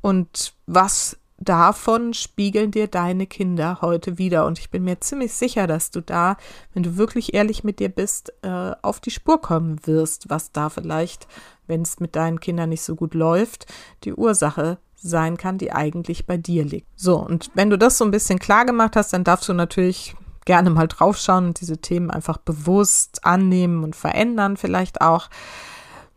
und 0.00 0.54
was 0.66 1.16
davon 1.38 2.14
spiegeln 2.14 2.70
dir 2.70 2.86
deine 2.86 3.26
Kinder 3.26 3.78
heute 3.80 4.18
wieder. 4.18 4.46
Und 4.46 4.58
ich 4.58 4.70
bin 4.70 4.84
mir 4.84 5.00
ziemlich 5.00 5.32
sicher, 5.32 5.66
dass 5.66 5.90
du 5.90 6.00
da, 6.00 6.36
wenn 6.72 6.82
du 6.82 6.96
wirklich 6.96 7.34
ehrlich 7.34 7.64
mit 7.64 7.80
dir 7.80 7.88
bist, 7.88 8.32
äh, 8.42 8.72
auf 8.82 9.00
die 9.00 9.10
Spur 9.10 9.40
kommen 9.40 9.86
wirst, 9.86 10.30
was 10.30 10.52
da 10.52 10.68
vielleicht, 10.68 11.26
wenn 11.66 11.82
es 11.82 12.00
mit 12.00 12.16
deinen 12.16 12.40
Kindern 12.40 12.70
nicht 12.70 12.82
so 12.82 12.94
gut 12.94 13.14
läuft, 13.14 13.66
die 14.04 14.14
Ursache 14.14 14.78
sein 14.96 15.36
kann, 15.36 15.58
die 15.58 15.72
eigentlich 15.72 16.26
bei 16.26 16.36
dir 16.36 16.64
liegt. 16.64 16.88
So, 16.96 17.18
und 17.18 17.50
wenn 17.54 17.70
du 17.70 17.76
das 17.76 17.98
so 17.98 18.04
ein 18.04 18.10
bisschen 18.10 18.38
klar 18.38 18.64
gemacht 18.64 18.96
hast, 18.96 19.12
dann 19.12 19.24
darfst 19.24 19.48
du 19.48 19.52
natürlich 19.52 20.14
gerne 20.44 20.70
mal 20.70 20.88
draufschauen 20.88 21.46
und 21.46 21.60
diese 21.60 21.78
Themen 21.78 22.10
einfach 22.10 22.38
bewusst 22.38 23.24
annehmen 23.24 23.84
und 23.84 23.96
verändern 23.96 24.56
vielleicht 24.56 25.00
auch. 25.00 25.28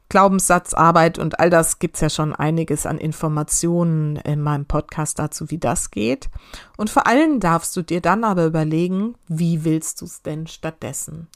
Glaubenssatzarbeit 0.10 1.20
und 1.20 1.40
all 1.40 1.50
das 1.50 1.80
gibt's 1.80 2.00
ja 2.00 2.10
schon 2.10 2.34
einiges 2.34 2.86
an 2.86 2.98
Informationen 2.98 4.16
in 4.18 4.42
meinem 4.42 4.66
Podcast 4.66 5.20
dazu, 5.20 5.50
wie 5.50 5.58
das 5.58 5.92
geht. 5.92 6.30
Und 6.78 6.90
vor 6.90 7.08
allem 7.08 7.40
darfst 7.40 7.76
du 7.76 7.82
dir 7.82 8.02
dann 8.02 8.24
aber 8.24 8.46
überlegen, 8.46 9.16
wie 9.28 9.66
willst 9.66 10.02
du 10.02 10.06
es 10.06 10.22
denn 10.22 10.48
stattdessen? 10.48 11.28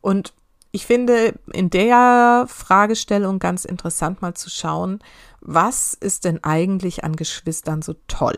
Und 0.00 0.34
ich 0.70 0.86
finde 0.86 1.38
in 1.52 1.70
der 1.70 2.44
Fragestellung 2.48 3.38
ganz 3.38 3.64
interessant 3.64 4.20
mal 4.20 4.34
zu 4.34 4.50
schauen, 4.50 5.00
was 5.40 5.94
ist 5.94 6.24
denn 6.24 6.44
eigentlich 6.44 7.04
an 7.04 7.16
Geschwistern 7.16 7.80
so 7.80 7.94
toll? 8.06 8.36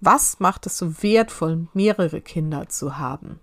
Was 0.00 0.40
macht 0.40 0.64
es 0.64 0.78
so 0.78 1.02
wertvoll, 1.02 1.68
mehrere 1.74 2.22
Kinder 2.22 2.68
zu 2.70 2.96
haben? 2.96 3.40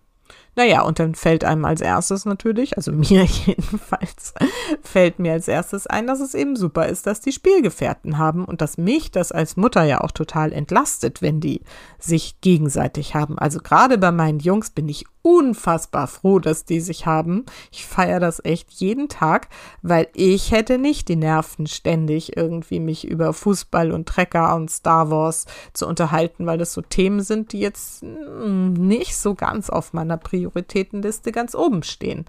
Naja, 0.57 0.81
und 0.81 0.97
dann 0.97 1.13
fällt 1.13 1.43
einem 1.45 1.65
als 1.65 1.81
erstes 1.81 2.25
natürlich, 2.25 2.77
also 2.77 2.91
mir 2.93 3.23
jedenfalls, 3.23 4.33
fällt 4.81 5.19
mir 5.19 5.33
als 5.33 5.47
erstes 5.47 5.85
ein, 5.85 6.07
dass 6.07 6.19
es 6.19 6.33
eben 6.33 6.55
super 6.55 6.87
ist, 6.87 7.05
dass 7.05 7.21
die 7.21 7.31
Spielgefährten 7.31 8.17
haben 8.17 8.43
und 8.43 8.59
dass 8.59 8.79
mich 8.79 9.11
das 9.11 9.31
als 9.31 9.55
Mutter 9.55 9.83
ja 9.83 10.01
auch 10.01 10.11
total 10.11 10.51
entlastet, 10.51 11.21
wenn 11.21 11.39
die 11.39 11.61
sich 11.99 12.41
gegenseitig 12.41 13.13
haben. 13.13 13.37
Also 13.37 13.59
gerade 13.59 13.99
bei 13.99 14.11
meinen 14.11 14.39
Jungs 14.39 14.71
bin 14.71 14.89
ich 14.89 15.05
unfassbar 15.27 16.07
froh, 16.07 16.39
dass 16.39 16.63
die 16.63 16.79
sich 16.79 17.05
haben. 17.05 17.45
Ich 17.71 17.85
feiere 17.85 18.21
das 18.21 18.43
echt 18.45 18.71
jeden 18.71 19.09
Tag, 19.09 19.49
weil 19.81 20.07
ich 20.13 20.51
hätte 20.51 20.77
nicht 20.77 21.09
die 21.09 21.17
Nerven, 21.17 21.67
ständig 21.67 22.37
irgendwie 22.37 22.79
mich 22.79 23.05
über 23.05 23.33
Fußball 23.33 23.91
und 23.91 24.07
Trecker 24.07 24.55
und 24.55 24.71
Star 24.71 25.11
Wars 25.11 25.45
zu 25.73 25.85
unterhalten, 25.85 26.45
weil 26.45 26.57
das 26.57 26.71
so 26.73 26.81
Themen 26.81 27.19
sind, 27.19 27.51
die 27.51 27.59
jetzt 27.59 28.03
hm, 28.03 28.73
nicht 28.73 29.17
so 29.17 29.35
ganz 29.35 29.69
auf 29.69 29.91
meiner 29.91 30.17
Prioritätenliste 30.17 31.33
ganz 31.33 31.55
oben 31.55 31.83
stehen. 31.83 32.25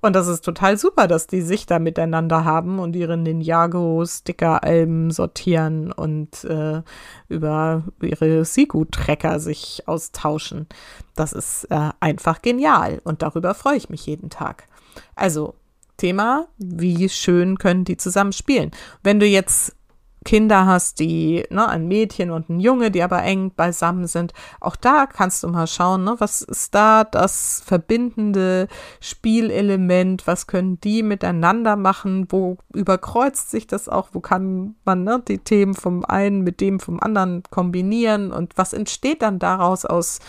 Und 0.00 0.14
das 0.14 0.28
ist 0.28 0.44
total 0.44 0.78
super, 0.78 1.06
dass 1.06 1.26
die 1.26 1.42
sich 1.42 1.66
da 1.66 1.78
miteinander 1.78 2.44
haben 2.44 2.78
und 2.78 2.96
ihre 2.96 3.16
Ninjago-Sticker-Alben 3.16 5.10
sortieren 5.10 5.92
und 5.92 6.44
äh, 6.44 6.82
über 7.28 7.84
ihre 8.00 8.44
Sigu-Trecker 8.44 9.40
sich 9.40 9.82
austauschen. 9.86 10.66
Das 11.14 11.32
ist 11.32 11.64
äh, 11.70 11.90
einfach 12.00 12.40
genial 12.42 13.00
und 13.04 13.22
darüber 13.22 13.54
freue 13.54 13.76
ich 13.76 13.90
mich 13.90 14.06
jeden 14.06 14.30
Tag. 14.30 14.66
Also, 15.14 15.54
Thema, 15.98 16.46
wie 16.56 17.10
schön 17.10 17.58
können 17.58 17.84
die 17.84 17.98
zusammen 17.98 18.32
spielen. 18.32 18.70
Wenn 19.02 19.20
du 19.20 19.26
jetzt 19.26 19.76
Kinder 20.24 20.66
hast, 20.66 21.00
die, 21.00 21.44
ne, 21.50 21.68
ein 21.68 21.88
Mädchen 21.88 22.30
und 22.30 22.50
ein 22.50 22.60
Junge, 22.60 22.90
die 22.90 23.02
aber 23.02 23.22
eng 23.22 23.52
beisammen 23.54 24.06
sind, 24.06 24.32
auch 24.60 24.76
da 24.76 25.06
kannst 25.06 25.42
du 25.42 25.48
mal 25.48 25.66
schauen, 25.66 26.04
ne, 26.04 26.16
was 26.18 26.42
ist 26.42 26.74
da 26.74 27.04
das 27.04 27.62
verbindende 27.64 28.68
Spielelement, 29.00 30.26
was 30.26 30.46
können 30.46 30.80
die 30.80 31.02
miteinander 31.02 31.76
machen, 31.76 32.26
wo 32.30 32.58
überkreuzt 32.74 33.50
sich 33.50 33.66
das 33.66 33.88
auch, 33.88 34.10
wo 34.12 34.20
kann 34.20 34.74
man 34.84 35.04
ne, 35.04 35.22
die 35.26 35.38
Themen 35.38 35.74
vom 35.74 36.04
einen 36.04 36.42
mit 36.42 36.60
dem 36.60 36.80
vom 36.80 37.00
anderen 37.00 37.42
kombinieren? 37.50 38.32
Und 38.32 38.56
was 38.56 38.72
entsteht 38.72 39.22
dann 39.22 39.38
daraus 39.38 39.84
aus 39.84 40.20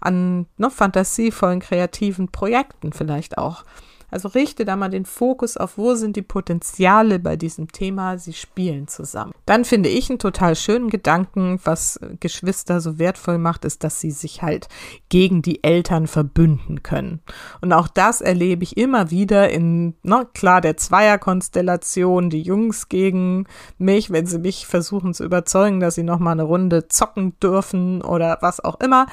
an 0.00 0.46
ne, 0.56 0.70
fantasievollen, 0.70 1.60
kreativen 1.60 2.28
Projekten 2.30 2.92
vielleicht 2.92 3.38
auch. 3.38 3.64
Also 4.10 4.28
richte 4.28 4.64
da 4.64 4.76
mal 4.76 4.88
den 4.88 5.04
Fokus 5.04 5.56
auf, 5.56 5.76
wo 5.76 5.94
sind 5.94 6.16
die 6.16 6.22
Potenziale 6.22 7.18
bei 7.18 7.36
diesem 7.36 7.70
Thema, 7.70 8.18
sie 8.18 8.32
spielen 8.32 8.88
zusammen. 8.88 9.32
Dann 9.44 9.64
finde 9.64 9.88
ich 9.88 10.08
einen 10.08 10.18
total 10.18 10.56
schönen 10.56 10.88
Gedanken, 10.88 11.60
was 11.64 12.00
Geschwister 12.20 12.80
so 12.80 12.98
wertvoll 12.98 13.38
macht, 13.38 13.64
ist, 13.64 13.84
dass 13.84 14.00
sie 14.00 14.10
sich 14.10 14.42
halt 14.42 14.68
gegen 15.08 15.42
die 15.42 15.62
Eltern 15.62 16.06
verbünden 16.06 16.82
können. 16.82 17.20
Und 17.60 17.72
auch 17.72 17.88
das 17.88 18.20
erlebe 18.20 18.62
ich 18.62 18.76
immer 18.76 19.10
wieder 19.10 19.50
in, 19.50 19.94
na 20.02 20.24
klar, 20.24 20.60
der 20.60 20.76
Zweierkonstellation, 20.76 22.30
die 22.30 22.42
Jungs 22.42 22.88
gegen 22.88 23.46
mich, 23.76 24.10
wenn 24.10 24.26
sie 24.26 24.38
mich 24.38 24.66
versuchen 24.66 25.12
zu 25.12 25.24
überzeugen, 25.24 25.80
dass 25.80 25.96
sie 25.96 26.02
nochmal 26.02 26.32
eine 26.32 26.44
Runde 26.44 26.88
zocken 26.88 27.38
dürfen 27.40 28.02
oder 28.02 28.38
was 28.40 28.64
auch 28.64 28.80
immer 28.80 29.06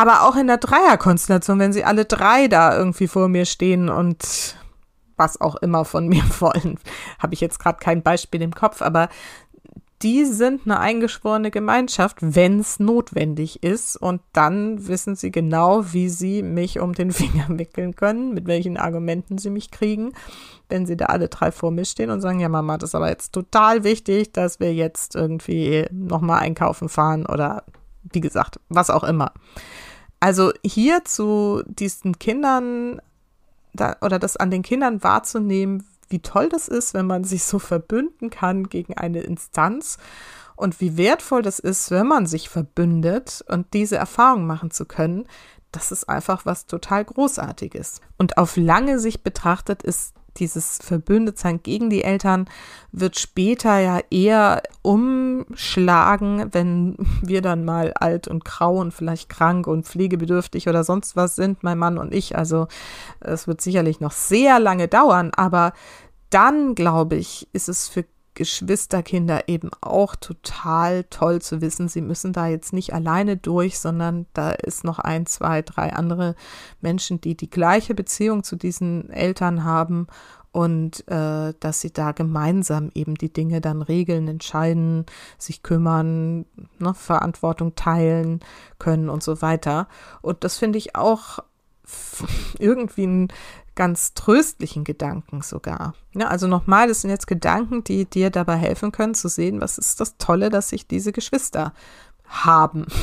aber 0.00 0.22
auch 0.22 0.34
in 0.34 0.46
der 0.46 0.56
Dreierkonstellation, 0.56 1.58
wenn 1.58 1.74
sie 1.74 1.84
alle 1.84 2.06
drei 2.06 2.48
da 2.48 2.74
irgendwie 2.74 3.06
vor 3.06 3.28
mir 3.28 3.44
stehen 3.44 3.90
und 3.90 4.56
was 5.16 5.38
auch 5.40 5.56
immer 5.56 5.84
von 5.84 6.08
mir 6.08 6.24
wollen, 6.40 6.78
habe 7.18 7.34
ich 7.34 7.40
jetzt 7.42 7.58
gerade 7.58 7.78
kein 7.78 8.02
Beispiel 8.02 8.40
im 8.40 8.54
Kopf, 8.54 8.80
aber 8.80 9.10
die 10.00 10.24
sind 10.24 10.62
eine 10.64 10.80
eingeschworene 10.80 11.50
Gemeinschaft, 11.50 12.16
wenn 12.20 12.60
es 12.60 12.80
notwendig 12.80 13.62
ist. 13.62 13.98
Und 13.98 14.22
dann 14.32 14.88
wissen 14.88 15.14
sie 15.14 15.30
genau, 15.30 15.92
wie 15.92 16.08
sie 16.08 16.42
mich 16.42 16.80
um 16.80 16.94
den 16.94 17.12
Finger 17.12 17.44
wickeln 17.50 17.94
können, 17.94 18.32
mit 18.32 18.46
welchen 18.46 18.78
Argumenten 18.78 19.36
sie 19.36 19.50
mich 19.50 19.70
kriegen, 19.70 20.14
wenn 20.70 20.86
sie 20.86 20.96
da 20.96 21.06
alle 21.06 21.28
drei 21.28 21.52
vor 21.52 21.70
mir 21.70 21.84
stehen 21.84 22.08
und 22.08 22.22
sagen, 22.22 22.40
ja 22.40 22.48
Mama, 22.48 22.78
das 22.78 22.90
ist 22.90 22.94
aber 22.94 23.10
jetzt 23.10 23.34
total 23.34 23.84
wichtig, 23.84 24.32
dass 24.32 24.60
wir 24.60 24.72
jetzt 24.72 25.14
irgendwie 25.14 25.84
nochmal 25.90 26.40
einkaufen 26.40 26.88
fahren 26.88 27.26
oder 27.26 27.64
wie 28.02 28.22
gesagt, 28.22 28.58
was 28.70 28.88
auch 28.88 29.04
immer. 29.04 29.32
Also 30.20 30.52
hier 30.62 31.04
zu 31.04 31.62
diesen 31.66 32.18
Kindern 32.18 33.00
da, 33.72 33.96
oder 34.02 34.18
das 34.18 34.36
an 34.36 34.50
den 34.50 34.62
Kindern 34.62 35.02
wahrzunehmen, 35.02 35.86
wie 36.08 36.20
toll 36.20 36.48
das 36.48 36.68
ist, 36.68 36.92
wenn 36.92 37.06
man 37.06 37.24
sich 37.24 37.44
so 37.44 37.58
verbünden 37.58 38.30
kann 38.30 38.68
gegen 38.68 38.96
eine 38.96 39.20
Instanz 39.20 39.96
und 40.56 40.80
wie 40.80 40.96
wertvoll 40.96 41.42
das 41.42 41.58
ist, 41.58 41.90
wenn 41.90 42.06
man 42.06 42.26
sich 42.26 42.48
verbündet 42.48 43.44
und 43.48 43.72
diese 43.72 43.96
Erfahrung 43.96 44.46
machen 44.46 44.70
zu 44.70 44.84
können, 44.84 45.26
das 45.72 45.92
ist 45.92 46.08
einfach 46.08 46.44
was 46.44 46.66
total 46.66 47.04
Großartiges. 47.04 48.00
Und 48.18 48.38
auf 48.38 48.56
lange 48.56 48.98
Sicht 48.98 49.22
betrachtet 49.22 49.82
ist 49.82 50.14
dieses 50.36 50.78
Verbündetsein 50.82 51.62
gegen 51.62 51.90
die 51.90 52.04
Eltern 52.04 52.48
wird 52.92 53.18
später 53.18 53.78
ja 53.78 54.00
eher 54.10 54.62
umschlagen, 54.82 56.52
wenn 56.52 56.96
wir 57.22 57.42
dann 57.42 57.64
mal 57.64 57.92
alt 57.94 58.28
und 58.28 58.44
grau 58.44 58.78
und 58.78 58.92
vielleicht 58.92 59.28
krank 59.28 59.66
und 59.66 59.86
pflegebedürftig 59.86 60.68
oder 60.68 60.84
sonst 60.84 61.16
was 61.16 61.36
sind, 61.36 61.62
mein 61.62 61.78
Mann 61.78 61.98
und 61.98 62.14
ich. 62.14 62.36
Also 62.36 62.68
es 63.20 63.46
wird 63.46 63.60
sicherlich 63.60 64.00
noch 64.00 64.12
sehr 64.12 64.58
lange 64.58 64.88
dauern, 64.88 65.30
aber 65.34 65.72
dann, 66.30 66.74
glaube 66.74 67.16
ich, 67.16 67.48
ist 67.52 67.68
es 67.68 67.88
für 67.88 68.04
Geschwisterkinder 68.34 69.48
eben 69.48 69.70
auch 69.80 70.16
total 70.16 71.04
toll 71.04 71.42
zu 71.42 71.60
wissen. 71.60 71.88
Sie 71.88 72.00
müssen 72.00 72.32
da 72.32 72.46
jetzt 72.46 72.72
nicht 72.72 72.94
alleine 72.94 73.36
durch, 73.36 73.78
sondern 73.78 74.26
da 74.34 74.52
ist 74.52 74.84
noch 74.84 74.98
ein, 74.98 75.26
zwei, 75.26 75.62
drei 75.62 75.92
andere 75.92 76.36
Menschen, 76.80 77.20
die 77.20 77.36
die 77.36 77.50
gleiche 77.50 77.94
Beziehung 77.94 78.42
zu 78.42 78.56
diesen 78.56 79.10
Eltern 79.10 79.64
haben 79.64 80.06
und 80.52 81.06
äh, 81.08 81.54
dass 81.60 81.80
sie 81.80 81.92
da 81.92 82.12
gemeinsam 82.12 82.90
eben 82.94 83.14
die 83.14 83.32
Dinge 83.32 83.60
dann 83.60 83.82
regeln, 83.82 84.26
entscheiden, 84.26 85.06
sich 85.38 85.62
kümmern, 85.62 86.44
ne, 86.78 86.94
Verantwortung 86.94 87.74
teilen 87.76 88.40
können 88.78 89.08
und 89.08 89.22
so 89.22 89.42
weiter. 89.42 89.86
Und 90.22 90.42
das 90.44 90.58
finde 90.58 90.78
ich 90.78 90.96
auch 90.96 91.38
irgendwie 92.58 93.04
einen 93.04 93.28
ganz 93.74 94.14
tröstlichen 94.14 94.84
Gedanken 94.84 95.42
sogar. 95.42 95.94
Ja, 96.12 96.28
also 96.28 96.46
nochmal, 96.46 96.88
das 96.88 97.02
sind 97.02 97.10
jetzt 97.10 97.26
Gedanken, 97.26 97.84
die 97.84 98.04
dir 98.04 98.30
dabei 98.30 98.56
helfen 98.56 98.92
können 98.92 99.14
zu 99.14 99.28
sehen, 99.28 99.60
was 99.60 99.78
ist 99.78 100.00
das 100.00 100.16
Tolle, 100.18 100.50
dass 100.50 100.70
sich 100.70 100.86
diese 100.86 101.12
Geschwister 101.12 101.72
haben. 102.26 102.86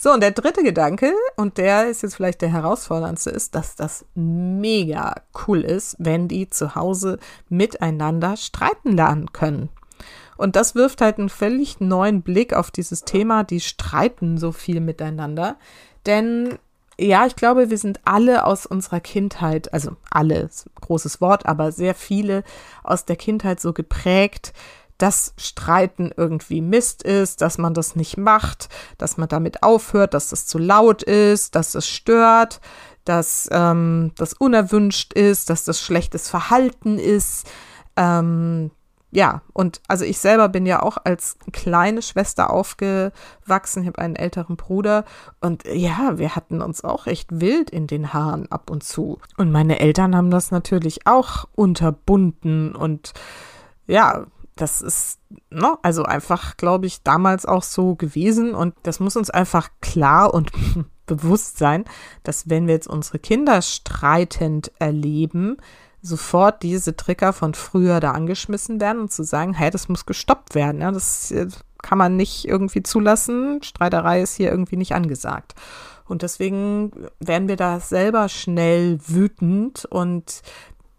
So, 0.00 0.12
und 0.12 0.20
der 0.20 0.32
dritte 0.32 0.62
Gedanke, 0.62 1.14
und 1.36 1.58
der 1.58 1.88
ist 1.88 2.02
jetzt 2.02 2.16
vielleicht 2.16 2.42
der 2.42 2.52
herausforderndste, 2.52 3.30
ist, 3.30 3.54
dass 3.54 3.76
das 3.76 4.04
mega 4.14 5.14
cool 5.46 5.60
ist, 5.60 5.96
wenn 5.98 6.28
die 6.28 6.48
zu 6.48 6.74
Hause 6.74 7.18
miteinander 7.48 8.36
streiten 8.36 8.92
lernen 8.92 9.32
können. 9.32 9.70
Und 10.36 10.56
das 10.56 10.74
wirft 10.74 11.00
halt 11.00 11.18
einen 11.18 11.28
völlig 11.28 11.80
neuen 11.80 12.22
Blick 12.22 12.52
auf 12.54 12.70
dieses 12.70 13.04
Thema, 13.04 13.44
die 13.44 13.60
streiten 13.60 14.36
so 14.36 14.52
viel 14.52 14.80
miteinander. 14.80 15.56
Denn 16.06 16.58
ja, 16.98 17.26
ich 17.26 17.36
glaube, 17.36 17.70
wir 17.70 17.78
sind 17.78 18.00
alle 18.04 18.44
aus 18.44 18.66
unserer 18.66 19.00
Kindheit, 19.00 19.72
also 19.72 19.96
alle, 20.10 20.48
großes 20.80 21.20
Wort, 21.20 21.46
aber 21.46 21.72
sehr 21.72 21.94
viele 21.94 22.44
aus 22.82 23.04
der 23.04 23.16
Kindheit 23.16 23.60
so 23.60 23.72
geprägt, 23.72 24.52
dass 24.98 25.34
Streiten 25.36 26.12
irgendwie 26.16 26.60
Mist 26.60 27.02
ist, 27.02 27.40
dass 27.40 27.58
man 27.58 27.74
das 27.74 27.96
nicht 27.96 28.16
macht, 28.16 28.68
dass 28.96 29.16
man 29.16 29.28
damit 29.28 29.62
aufhört, 29.62 30.14
dass 30.14 30.30
das 30.30 30.46
zu 30.46 30.58
laut 30.58 31.02
ist, 31.02 31.56
dass 31.56 31.74
es 31.74 31.88
stört, 31.88 32.60
dass 33.04 33.48
ähm, 33.50 34.12
das 34.16 34.34
unerwünscht 34.34 35.12
ist, 35.12 35.50
dass 35.50 35.64
das 35.64 35.80
schlechtes 35.80 36.30
Verhalten 36.30 36.98
ist. 36.98 37.46
Ähm, 37.96 38.70
ja, 39.14 39.42
und 39.52 39.80
also 39.86 40.04
ich 40.04 40.18
selber 40.18 40.48
bin 40.48 40.66
ja 40.66 40.82
auch 40.82 40.98
als 41.04 41.38
kleine 41.52 42.02
Schwester 42.02 42.50
aufgewachsen. 42.50 43.82
Ich 43.82 43.86
habe 43.86 44.00
einen 44.00 44.16
älteren 44.16 44.56
Bruder 44.56 45.04
und 45.40 45.62
ja, 45.72 46.18
wir 46.18 46.34
hatten 46.34 46.60
uns 46.60 46.82
auch 46.82 47.06
echt 47.06 47.40
wild 47.40 47.70
in 47.70 47.86
den 47.86 48.12
Haaren 48.12 48.50
ab 48.50 48.70
und 48.70 48.82
zu. 48.82 49.20
Und 49.36 49.52
meine 49.52 49.78
Eltern 49.78 50.16
haben 50.16 50.32
das 50.32 50.50
natürlich 50.50 51.06
auch 51.06 51.44
unterbunden 51.54 52.74
und 52.74 53.12
ja, 53.86 54.26
das 54.56 54.82
ist, 54.82 55.20
ne, 55.48 55.78
also 55.82 56.02
einfach, 56.02 56.56
glaube 56.56 56.86
ich, 56.86 57.04
damals 57.04 57.46
auch 57.46 57.62
so 57.62 57.94
gewesen 57.94 58.52
und 58.52 58.74
das 58.82 58.98
muss 58.98 59.16
uns 59.16 59.30
einfach 59.30 59.68
klar 59.80 60.34
und 60.34 60.50
bewusst 61.06 61.58
sein, 61.58 61.84
dass 62.24 62.48
wenn 62.50 62.66
wir 62.66 62.74
jetzt 62.74 62.88
unsere 62.88 63.20
Kinder 63.20 63.62
streitend 63.62 64.72
erleben, 64.80 65.58
sofort 66.04 66.62
diese 66.62 66.96
Trigger 66.96 67.32
von 67.32 67.54
früher 67.54 67.98
da 67.98 68.12
angeschmissen 68.12 68.80
werden 68.80 69.00
und 69.00 69.12
zu 69.12 69.24
sagen, 69.24 69.54
hey, 69.54 69.70
das 69.70 69.88
muss 69.88 70.04
gestoppt 70.04 70.54
werden, 70.54 70.80
ja, 70.82 70.92
das 70.92 71.30
äh, 71.30 71.48
kann 71.82 71.98
man 71.98 72.16
nicht 72.16 72.46
irgendwie 72.46 72.82
zulassen, 72.82 73.62
Streiterei 73.62 74.22
ist 74.22 74.34
hier 74.34 74.50
irgendwie 74.50 74.76
nicht 74.76 74.94
angesagt. 74.94 75.54
Und 76.06 76.20
deswegen 76.20 76.92
werden 77.18 77.48
wir 77.48 77.56
da 77.56 77.80
selber 77.80 78.28
schnell 78.28 78.98
wütend 79.06 79.86
und 79.86 80.42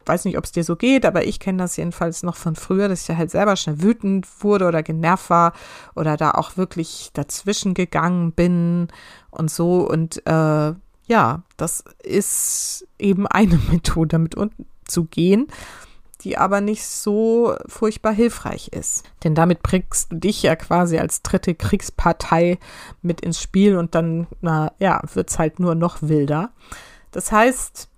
weiß 0.07 0.25
nicht, 0.25 0.37
ob 0.37 0.43
es 0.43 0.51
dir 0.51 0.63
so 0.63 0.75
geht, 0.75 1.05
aber 1.05 1.25
ich 1.25 1.39
kenne 1.39 1.59
das 1.59 1.77
jedenfalls 1.77 2.23
noch 2.23 2.35
von 2.35 2.55
früher, 2.55 2.87
dass 2.89 3.07
ich 3.07 3.15
halt 3.15 3.31
selber 3.31 3.55
schnell 3.55 3.81
wütend 3.81 4.27
wurde 4.39 4.67
oder 4.67 4.83
genervt 4.83 5.29
war 5.29 5.53
oder 5.95 6.17
da 6.17 6.31
auch 6.31 6.57
wirklich 6.57 7.11
dazwischen 7.13 7.73
gegangen 7.75 8.31
bin 8.31 8.87
und 9.29 9.51
so. 9.51 9.87
Und 9.87 10.25
äh, 10.25 10.73
ja, 11.07 11.43
das 11.57 11.83
ist 12.03 12.87
eben 12.97 13.27
eine 13.27 13.59
Methode, 13.71 14.09
damit 14.09 14.35
umzugehen, 14.85 15.47
die 16.21 16.37
aber 16.37 16.61
nicht 16.61 16.85
so 16.85 17.55
furchtbar 17.67 18.13
hilfreich 18.13 18.69
ist. 18.69 19.03
Denn 19.23 19.35
damit 19.35 19.61
bringst 19.61 20.11
du 20.11 20.15
dich 20.15 20.41
ja 20.43 20.55
quasi 20.55 20.97
als 20.97 21.21
dritte 21.21 21.53
Kriegspartei 21.53 22.57
mit 23.01 23.21
ins 23.21 23.41
Spiel 23.41 23.77
und 23.77 23.95
dann, 23.95 24.27
ja, 24.79 25.01
wird 25.13 25.29
es 25.29 25.39
halt 25.39 25.59
nur 25.59 25.75
noch 25.75 26.01
wilder. 26.01 26.51
Das 27.11 27.31
heißt, 27.31 27.89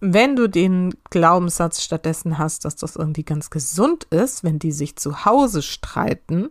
wenn 0.00 0.36
du 0.36 0.48
den 0.48 0.94
Glaubenssatz 1.10 1.82
stattdessen 1.82 2.38
hast, 2.38 2.64
dass 2.64 2.76
das 2.76 2.96
irgendwie 2.96 3.24
ganz 3.24 3.50
gesund 3.50 4.04
ist, 4.04 4.44
wenn 4.44 4.58
die 4.58 4.72
sich 4.72 4.96
zu 4.96 5.24
Hause 5.24 5.62
streiten 5.62 6.50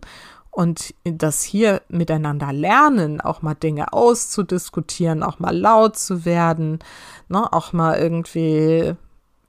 und 0.52 0.93
das 1.04 1.43
hier 1.43 1.82
miteinander 1.89 2.54
lernen, 2.54 3.19
auch 3.21 3.41
mal 3.41 3.56
Dinge 3.56 3.93
auszudiskutieren, 3.93 5.24
auch 5.24 5.39
mal 5.39 5.56
laut 5.56 5.98
zu 5.98 6.26
werden, 6.26 6.80
ne, 7.30 7.52
auch 7.52 7.74
mal 7.74 7.98
irgendwie 7.98 8.95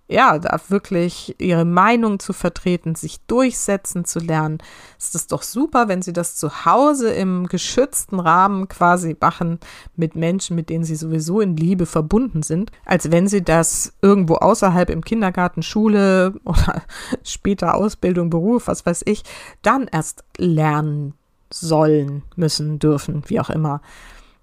ja, 0.09 0.39
da 0.39 0.61
wirklich 0.69 1.35
ihre 1.39 1.65
Meinung 1.65 2.21
zu 2.21 2.33
vertreten, 2.33 2.95
sich 2.95 3.21
durchsetzen 3.27 4.05
zu 4.05 4.21
lernen, 4.21 4.59
ist 4.99 5.17
es 5.17 5.27
doch 5.27 5.43
super, 5.43 5.89
wenn 5.89 6.01
sie 6.01 6.13
das 6.13 6.37
zu 6.37 6.65
Hause 6.65 7.11
im 7.11 7.49
geschützten 7.49 8.21
Rahmen 8.21 8.69
quasi 8.69 9.17
machen 9.21 9.59
mit 9.97 10.15
Menschen, 10.15 10.55
mit 10.55 10.71
denen 10.71 10.85
sie 10.85 10.95
sowieso 10.95 11.41
in 11.41 11.57
Liebe 11.57 11.87
verbunden 11.87 12.43
sind, 12.43 12.71
als 12.85 13.11
wenn 13.11 13.27
sie 13.27 13.43
das 13.43 13.95
irgendwo 14.01 14.37
außerhalb 14.37 14.91
im 14.91 15.05
Kindergarten, 15.05 15.63
Schule 15.63 16.35
oder 16.45 16.83
später 17.25 17.75
Ausbildung, 17.75 18.31
Beruf, 18.31 18.69
was 18.69 18.87
weiß 18.87 19.03
ich, 19.07 19.25
dann 19.63 19.89
erst 19.91 20.25
lernen 20.39 21.15
sollen, 21.51 22.23
müssen, 22.37 22.79
dürfen, 22.79 23.23
wie 23.27 23.41
auch 23.41 23.51
immer. 23.51 23.81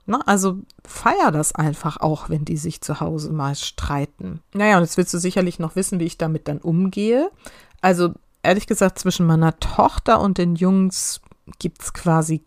Na, 0.06 0.18
ne? 0.18 0.28
also 0.28 0.60
feier 0.86 1.32
das 1.32 1.56
einfach 1.56 1.98
auch, 1.98 2.30
wenn 2.30 2.46
die 2.46 2.58
sich 2.58 2.82
zu 2.82 3.00
Hause 3.00 3.32
mal 3.32 3.56
streiten. 3.56 4.42
Naja, 4.54 4.78
und 4.78 4.84
jetzt 4.84 4.98
willst 4.98 5.13
du 5.13 5.18
sicherlich 5.18 5.60
noch 5.60 5.76
wissen, 5.76 6.00
wie 6.00 6.06
ich 6.06 6.18
damit 6.18 6.48
dann 6.48 6.58
umgehe. 6.58 7.30
Also 7.82 8.13
ehrlich 8.42 8.68
gesagt, 8.68 9.00
zwischen 9.00 9.26
meiner 9.26 9.60
Tochter 9.60 10.20
und 10.20 10.38
den 10.38 10.56
Jungs 10.56 11.22
gibt 11.60 11.82
es 11.82 11.94
quasi 11.94 12.44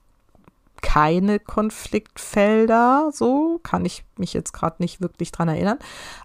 keine 0.87 1.41
Konfliktfelder, 1.41 3.11
so 3.13 3.59
kann 3.65 3.85
ich 3.85 4.05
mich 4.17 4.33
jetzt 4.33 4.53
gerade 4.53 4.77
nicht 4.79 5.01
wirklich 5.01 5.33
dran 5.33 5.49
erinnern. 5.49 5.79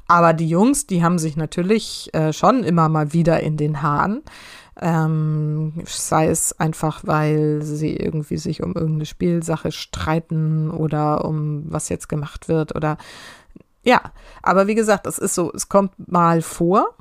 Aber 0.08 0.34
die 0.34 0.48
Jungs, 0.48 0.86
die 0.86 1.04
haben 1.04 1.18
sich 1.18 1.36
natürlich 1.36 2.14
äh, 2.14 2.32
schon 2.32 2.64
immer 2.64 2.88
mal 2.88 3.12
wieder 3.12 3.40
in 3.40 3.58
den 3.58 3.82
Haaren. 3.82 4.22
Ähm, 4.80 5.74
sei 5.86 6.28
es 6.28 6.60
einfach, 6.60 7.02
weil 7.04 7.64
sie 7.64 7.96
irgendwie 7.96 8.38
sich 8.38 8.62
um 8.62 8.76
irgendeine 8.76 9.08
Spielsache 9.08 9.72
streiten 9.72 10.70
oder 10.70 11.26
um 11.26 11.64
was 11.66 11.90
jetzt 11.90 12.08
gemacht 12.08 12.48
wird 12.48 12.76
oder 12.76 13.00
ja, 13.84 14.00
aber 14.44 14.68
wie 14.68 14.76
gesagt, 14.76 15.08
das 15.08 15.18
ist 15.18 15.34
so, 15.34 15.52
es 15.56 15.70
kommt 15.70 15.94
mal 16.08 16.44
vor 16.44 16.94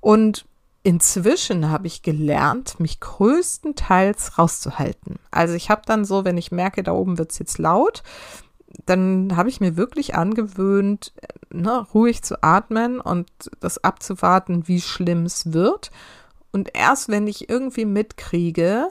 und 0.00 0.44
inzwischen 0.86 1.68
habe 1.68 1.88
ich 1.88 2.02
gelernt, 2.02 2.78
mich 2.78 3.00
größtenteils 3.00 4.38
rauszuhalten. 4.38 5.16
Also 5.32 5.54
ich 5.54 5.68
habe 5.68 5.82
dann 5.84 6.04
so, 6.04 6.24
wenn 6.24 6.38
ich 6.38 6.52
merke, 6.52 6.84
da 6.84 6.92
oben 6.92 7.18
wird 7.18 7.32
es 7.32 7.40
jetzt 7.40 7.58
laut, 7.58 8.04
dann 8.84 9.34
habe 9.34 9.48
ich 9.48 9.58
mir 9.60 9.76
wirklich 9.76 10.14
angewöhnt, 10.14 11.12
ne, 11.50 11.84
ruhig 11.92 12.22
zu 12.22 12.40
atmen 12.40 13.00
und 13.00 13.26
das 13.58 13.82
abzuwarten, 13.82 14.68
wie 14.68 14.80
schlimm 14.80 15.24
es 15.24 15.52
wird 15.52 15.90
und 16.52 16.70
erst 16.72 17.08
wenn 17.08 17.26
ich 17.26 17.48
irgendwie 17.48 17.84
mitkriege, 17.84 18.88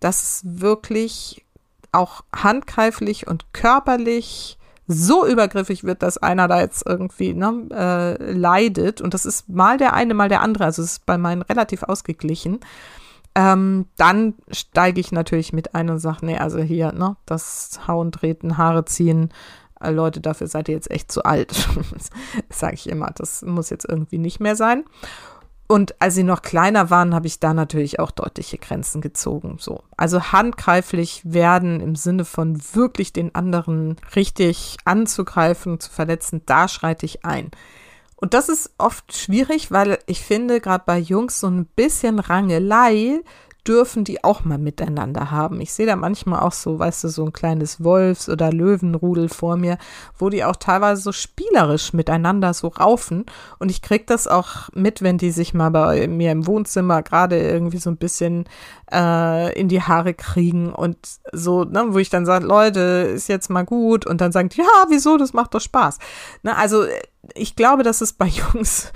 dass 0.00 0.40
wirklich 0.46 1.44
auch 1.92 2.22
handgreiflich 2.34 3.26
und 3.26 3.52
körperlich 3.52 4.56
so 4.86 5.26
übergriffig 5.26 5.84
wird, 5.84 6.02
dass 6.02 6.18
einer 6.18 6.48
da 6.48 6.60
jetzt 6.60 6.86
irgendwie 6.86 7.32
ne, 7.32 7.66
äh, 7.72 8.32
leidet. 8.32 9.00
Und 9.00 9.14
das 9.14 9.24
ist 9.24 9.48
mal 9.48 9.78
der 9.78 9.94
eine, 9.94 10.14
mal 10.14 10.28
der 10.28 10.42
andere. 10.42 10.64
Also 10.64 10.82
es 10.82 10.92
ist 10.92 11.06
bei 11.06 11.18
meinen 11.18 11.42
relativ 11.42 11.82
ausgeglichen. 11.82 12.60
Ähm, 13.34 13.86
dann 13.96 14.34
steige 14.50 15.00
ich 15.00 15.10
natürlich 15.10 15.52
mit 15.52 15.74
ein 15.74 15.90
und 15.90 15.98
sage, 15.98 16.24
nee, 16.26 16.38
also 16.38 16.58
hier, 16.60 16.92
ne, 16.92 17.16
das 17.26 17.80
Hauen, 17.88 18.12
Treten, 18.12 18.58
Haare 18.58 18.84
ziehen, 18.84 19.30
äh, 19.80 19.90
Leute, 19.90 20.20
dafür 20.20 20.46
seid 20.46 20.68
ihr 20.68 20.74
jetzt 20.74 20.90
echt 20.90 21.10
zu 21.10 21.24
alt. 21.24 21.52
sage 22.48 22.74
ich 22.74 22.88
immer, 22.88 23.10
das 23.14 23.42
muss 23.42 23.70
jetzt 23.70 23.88
irgendwie 23.88 24.18
nicht 24.18 24.40
mehr 24.40 24.54
sein. 24.56 24.84
Und 25.74 26.00
als 26.00 26.14
sie 26.14 26.22
noch 26.22 26.42
kleiner 26.42 26.88
waren, 26.90 27.16
habe 27.16 27.26
ich 27.26 27.40
da 27.40 27.52
natürlich 27.52 27.98
auch 27.98 28.12
deutliche 28.12 28.58
Grenzen 28.58 29.00
gezogen. 29.00 29.56
So. 29.58 29.82
Also 29.96 30.30
handgreiflich 30.30 31.22
werden 31.24 31.80
im 31.80 31.96
Sinne 31.96 32.24
von 32.24 32.60
wirklich 32.74 33.12
den 33.12 33.34
anderen 33.34 33.96
richtig 34.14 34.76
anzugreifen, 34.84 35.80
zu 35.80 35.90
verletzen, 35.90 36.42
da 36.46 36.68
schreite 36.68 37.06
ich 37.06 37.24
ein. 37.24 37.50
Und 38.14 38.34
das 38.34 38.48
ist 38.48 38.72
oft 38.78 39.16
schwierig, 39.16 39.72
weil 39.72 39.98
ich 40.06 40.20
finde, 40.20 40.60
gerade 40.60 40.84
bei 40.86 40.96
Jungs 40.96 41.40
so 41.40 41.48
ein 41.48 41.66
bisschen 41.66 42.20
Rangelei 42.20 43.22
dürfen 43.66 44.04
die 44.04 44.22
auch 44.22 44.44
mal 44.44 44.58
miteinander 44.58 45.30
haben. 45.30 45.60
Ich 45.60 45.72
sehe 45.72 45.86
da 45.86 45.96
manchmal 45.96 46.40
auch 46.40 46.52
so, 46.52 46.78
weißt 46.78 47.04
du, 47.04 47.08
so 47.08 47.24
ein 47.24 47.32
kleines 47.32 47.82
Wolfs- 47.82 48.28
oder 48.28 48.52
Löwenrudel 48.52 49.28
vor 49.28 49.56
mir, 49.56 49.78
wo 50.18 50.28
die 50.28 50.44
auch 50.44 50.56
teilweise 50.56 51.02
so 51.02 51.12
spielerisch 51.12 51.92
miteinander 51.92 52.52
so 52.52 52.68
raufen. 52.68 53.24
Und 53.58 53.70
ich 53.70 53.82
kriege 53.82 54.04
das 54.06 54.28
auch 54.28 54.68
mit, 54.74 55.02
wenn 55.02 55.18
die 55.18 55.30
sich 55.30 55.54
mal 55.54 55.70
bei 55.70 56.06
mir 56.08 56.32
im 56.32 56.46
Wohnzimmer 56.46 57.02
gerade 57.02 57.40
irgendwie 57.40 57.78
so 57.78 57.90
ein 57.90 57.96
bisschen 57.96 58.44
äh, 58.92 59.58
in 59.58 59.68
die 59.68 59.82
Haare 59.82 60.14
kriegen 60.14 60.72
und 60.72 60.98
so, 61.32 61.64
ne, 61.64 61.86
wo 61.88 61.98
ich 61.98 62.10
dann 62.10 62.26
sage, 62.26 62.46
Leute, 62.46 62.80
ist 62.80 63.28
jetzt 63.28 63.50
mal 63.50 63.64
gut. 63.64 64.06
Und 64.06 64.20
dann 64.20 64.32
sagen 64.32 64.50
die, 64.50 64.58
ja, 64.58 64.84
wieso, 64.88 65.16
das 65.16 65.32
macht 65.32 65.54
doch 65.54 65.60
Spaß. 65.60 65.98
Ne, 66.42 66.56
also 66.56 66.84
ich 67.34 67.56
glaube, 67.56 67.82
dass 67.82 68.00
es 68.00 68.12
bei 68.12 68.26
Jungs, 68.54 68.92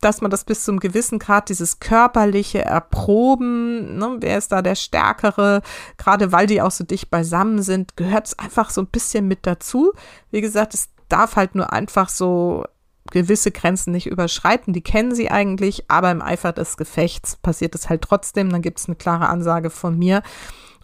dass 0.00 0.20
man 0.20 0.30
das 0.30 0.44
bis 0.44 0.64
zum 0.64 0.80
gewissen 0.80 1.18
Grad, 1.18 1.48
dieses 1.48 1.80
körperliche 1.80 2.64
Erproben, 2.64 3.96
ne, 3.98 4.16
wer 4.20 4.38
ist 4.38 4.52
da 4.52 4.62
der 4.62 4.74
Stärkere, 4.74 5.62
gerade 5.96 6.32
weil 6.32 6.46
die 6.46 6.62
auch 6.62 6.70
so 6.70 6.84
dicht 6.84 7.10
beisammen 7.10 7.62
sind, 7.62 7.96
gehört 7.96 8.26
es 8.26 8.38
einfach 8.38 8.70
so 8.70 8.80
ein 8.80 8.88
bisschen 8.88 9.28
mit 9.28 9.46
dazu. 9.46 9.92
Wie 10.30 10.40
gesagt, 10.40 10.74
es 10.74 10.88
darf 11.08 11.36
halt 11.36 11.54
nur 11.54 11.72
einfach 11.72 12.08
so 12.08 12.64
gewisse 13.10 13.50
Grenzen 13.50 13.92
nicht 13.92 14.06
überschreiten. 14.06 14.72
Die 14.72 14.82
kennen 14.82 15.14
sie 15.14 15.30
eigentlich, 15.30 15.90
aber 15.90 16.10
im 16.10 16.22
Eifer 16.22 16.52
des 16.52 16.76
Gefechts 16.76 17.36
passiert 17.36 17.74
es 17.74 17.88
halt 17.88 18.02
trotzdem. 18.02 18.50
Dann 18.50 18.62
gibt 18.62 18.78
es 18.78 18.86
eine 18.86 18.96
klare 18.96 19.28
Ansage 19.28 19.70
von 19.70 19.98
mir 19.98 20.22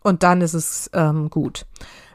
und 0.03 0.23
dann 0.23 0.41
ist 0.41 0.55
es 0.55 0.91
ähm, 0.95 1.29
gut. 1.31 1.67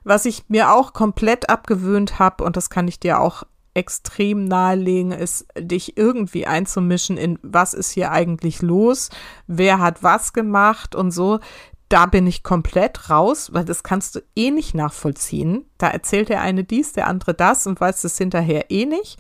Was 0.04 0.26
ich 0.26 0.46
mir 0.48 0.72
auch 0.72 0.94
komplett 0.94 1.50
abgewöhnt 1.50 2.20
habe, 2.20 2.44
und 2.44 2.58
das 2.58 2.70
kann 2.70 2.88
ich 2.88 3.00
dir 3.00 3.20
auch 3.20 3.44
extrem 3.80 4.44
nahelegen, 4.46 5.12
ist, 5.12 5.48
dich 5.58 5.98
irgendwie 5.98 6.46
einzumischen 6.46 7.18
in, 7.18 7.40
was 7.42 7.74
ist 7.74 7.92
hier 7.92 8.12
eigentlich 8.12 8.62
los, 8.62 9.10
wer 9.48 9.80
hat 9.80 10.04
was 10.04 10.34
gemacht 10.34 10.94
und 10.96 11.12
so. 11.12 11.40
Da 11.88 12.06
bin 12.06 12.28
ich 12.28 12.44
komplett 12.44 13.10
raus, 13.10 13.52
weil 13.54 13.66
das 13.66 13.82
kannst 13.82 14.16
du 14.16 14.20
eh 14.36 14.52
nicht 14.52 14.76
nachvollziehen. 14.76 15.66
Da 15.80 15.88
erzählt 15.88 16.30
der 16.30 16.42
eine 16.42 16.64
dies, 16.64 16.94
der 16.94 17.08
andere 17.08 17.34
das 17.34 17.66
und 17.66 17.82
weiß 17.82 18.04
es 18.04 18.18
hinterher 18.18 18.70
eh 18.70 18.86
nicht, 18.86 19.18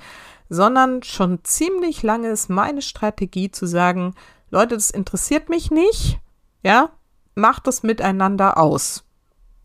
sondern 0.49 1.01
schon 1.01 1.43
ziemlich 1.43 2.03
lange 2.03 2.29
ist 2.29 2.49
meine 2.49 2.81
Strategie 2.81 3.49
zu 3.49 3.65
sagen, 3.65 4.13
Leute, 4.51 4.75
das 4.75 4.91
interessiert 4.91 5.49
mich 5.49 5.71
nicht, 5.71 6.19
ja, 6.63 6.89
macht 7.33 7.65
das 7.65 7.81
miteinander 7.81 8.57
aus. 8.57 9.05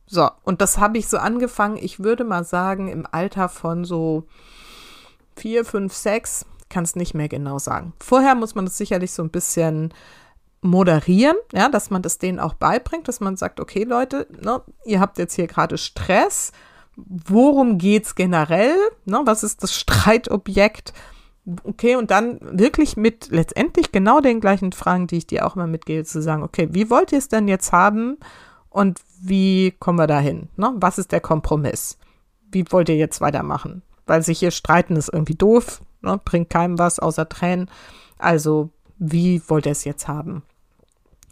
So, 0.07 0.31
und 0.45 0.61
das 0.61 0.79
habe 0.79 0.99
ich 0.99 1.09
so 1.09 1.19
angefangen, 1.19 1.77
ich 1.77 2.01
würde 2.01 2.25
mal 2.25 2.45
sagen, 2.45 2.89
im 2.89 3.07
Alter 3.11 3.49
von 3.49 3.85
so 3.85 4.27
vier, 5.37 5.65
fünf, 5.65 5.95
sechs, 5.95 6.47
kann 6.69 6.85
es 6.85 6.97
nicht 6.97 7.15
mehr 7.15 7.29
genau 7.29 7.59
sagen. 7.59 7.93
Vorher 8.01 8.35
muss 8.35 8.55
man 8.55 8.65
das 8.65 8.77
sicherlich 8.77 9.13
so 9.13 9.23
ein 9.23 9.31
bisschen 9.31 9.93
moderieren, 10.61 11.37
ja, 11.53 11.69
dass 11.69 11.91
man 11.91 12.03
das 12.03 12.19
denen 12.19 12.41
auch 12.41 12.55
beibringt, 12.55 13.07
dass 13.07 13.21
man 13.21 13.37
sagt, 13.37 13.61
okay, 13.61 13.85
Leute, 13.85 14.27
ne, 14.43 14.63
ihr 14.85 14.99
habt 14.99 15.19
jetzt 15.19 15.35
hier 15.35 15.47
gerade 15.47 15.77
Stress. 15.77 16.53
Worum 16.97 17.77
geht's 17.77 18.15
generell? 18.15 18.77
Ne, 19.05 19.21
was 19.25 19.43
ist 19.43 19.63
das 19.63 19.75
Streitobjekt? 19.75 20.95
Okay, 21.65 21.97
und 21.97 22.11
dann 22.11 22.39
wirklich 22.41 22.97
mit 22.97 23.29
letztendlich 23.29 23.93
genau 23.93 24.21
den 24.21 24.41
gleichen 24.41 24.73
Fragen, 24.73 25.07
die 25.07 25.19
ich 25.19 25.27
dir 25.27 25.47
auch 25.47 25.57
immer 25.57 25.67
mitgebe, 25.67 26.05
zu 26.05 26.23
sagen, 26.23 26.43
okay, 26.43 26.69
wie 26.71 26.89
wollt 26.89 27.13
ihr 27.13 27.19
es 27.19 27.29
denn 27.29 27.47
jetzt 27.47 27.73
haben 27.73 28.17
und 28.71 29.01
wie 29.21 29.73
kommen 29.73 29.99
wir 29.99 30.07
dahin? 30.07 30.49
Ne? 30.57 30.73
Was 30.77 30.99
ist 30.99 31.13
der 31.13 31.21
Kompromiss? 31.21 31.99
Wie 32.51 32.65
wollt 32.71 32.89
ihr 32.89 32.97
jetzt 32.97 33.21
weitermachen? 33.21 33.83
Weil 34.07 34.23
sich 34.23 34.39
hier 34.39 34.51
streiten 34.51 34.97
ist 34.97 35.11
irgendwie 35.13 35.35
doof, 35.35 35.83
ne? 36.03 36.21
bringt 36.25 36.51
keinem 36.51 36.79
was 36.79 36.99
außer 36.99 37.29
Tränen. 37.29 37.71
Also, 38.19 38.71
wie 38.99 39.43
wollt 39.49 39.67
ihr 39.67 39.73
es 39.73 39.85
jetzt 39.85 40.09
haben? 40.09 40.43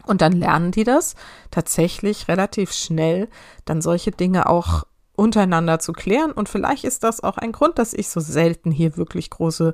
Und 0.05 0.21
dann 0.21 0.33
lernen 0.33 0.71
die 0.71 0.83
das 0.83 1.15
tatsächlich 1.49 2.27
relativ 2.27 2.73
schnell, 2.73 3.29
dann 3.65 3.81
solche 3.81 4.11
Dinge 4.11 4.49
auch 4.49 4.83
untereinander 5.15 5.79
zu 5.79 5.93
klären. 5.93 6.31
Und 6.31 6.49
vielleicht 6.49 6.83
ist 6.83 7.03
das 7.03 7.23
auch 7.23 7.37
ein 7.37 7.51
Grund, 7.51 7.79
dass 7.79 7.93
ich 7.93 8.09
so 8.09 8.19
selten 8.19 8.71
hier 8.71 8.97
wirklich 8.97 9.29
große 9.29 9.73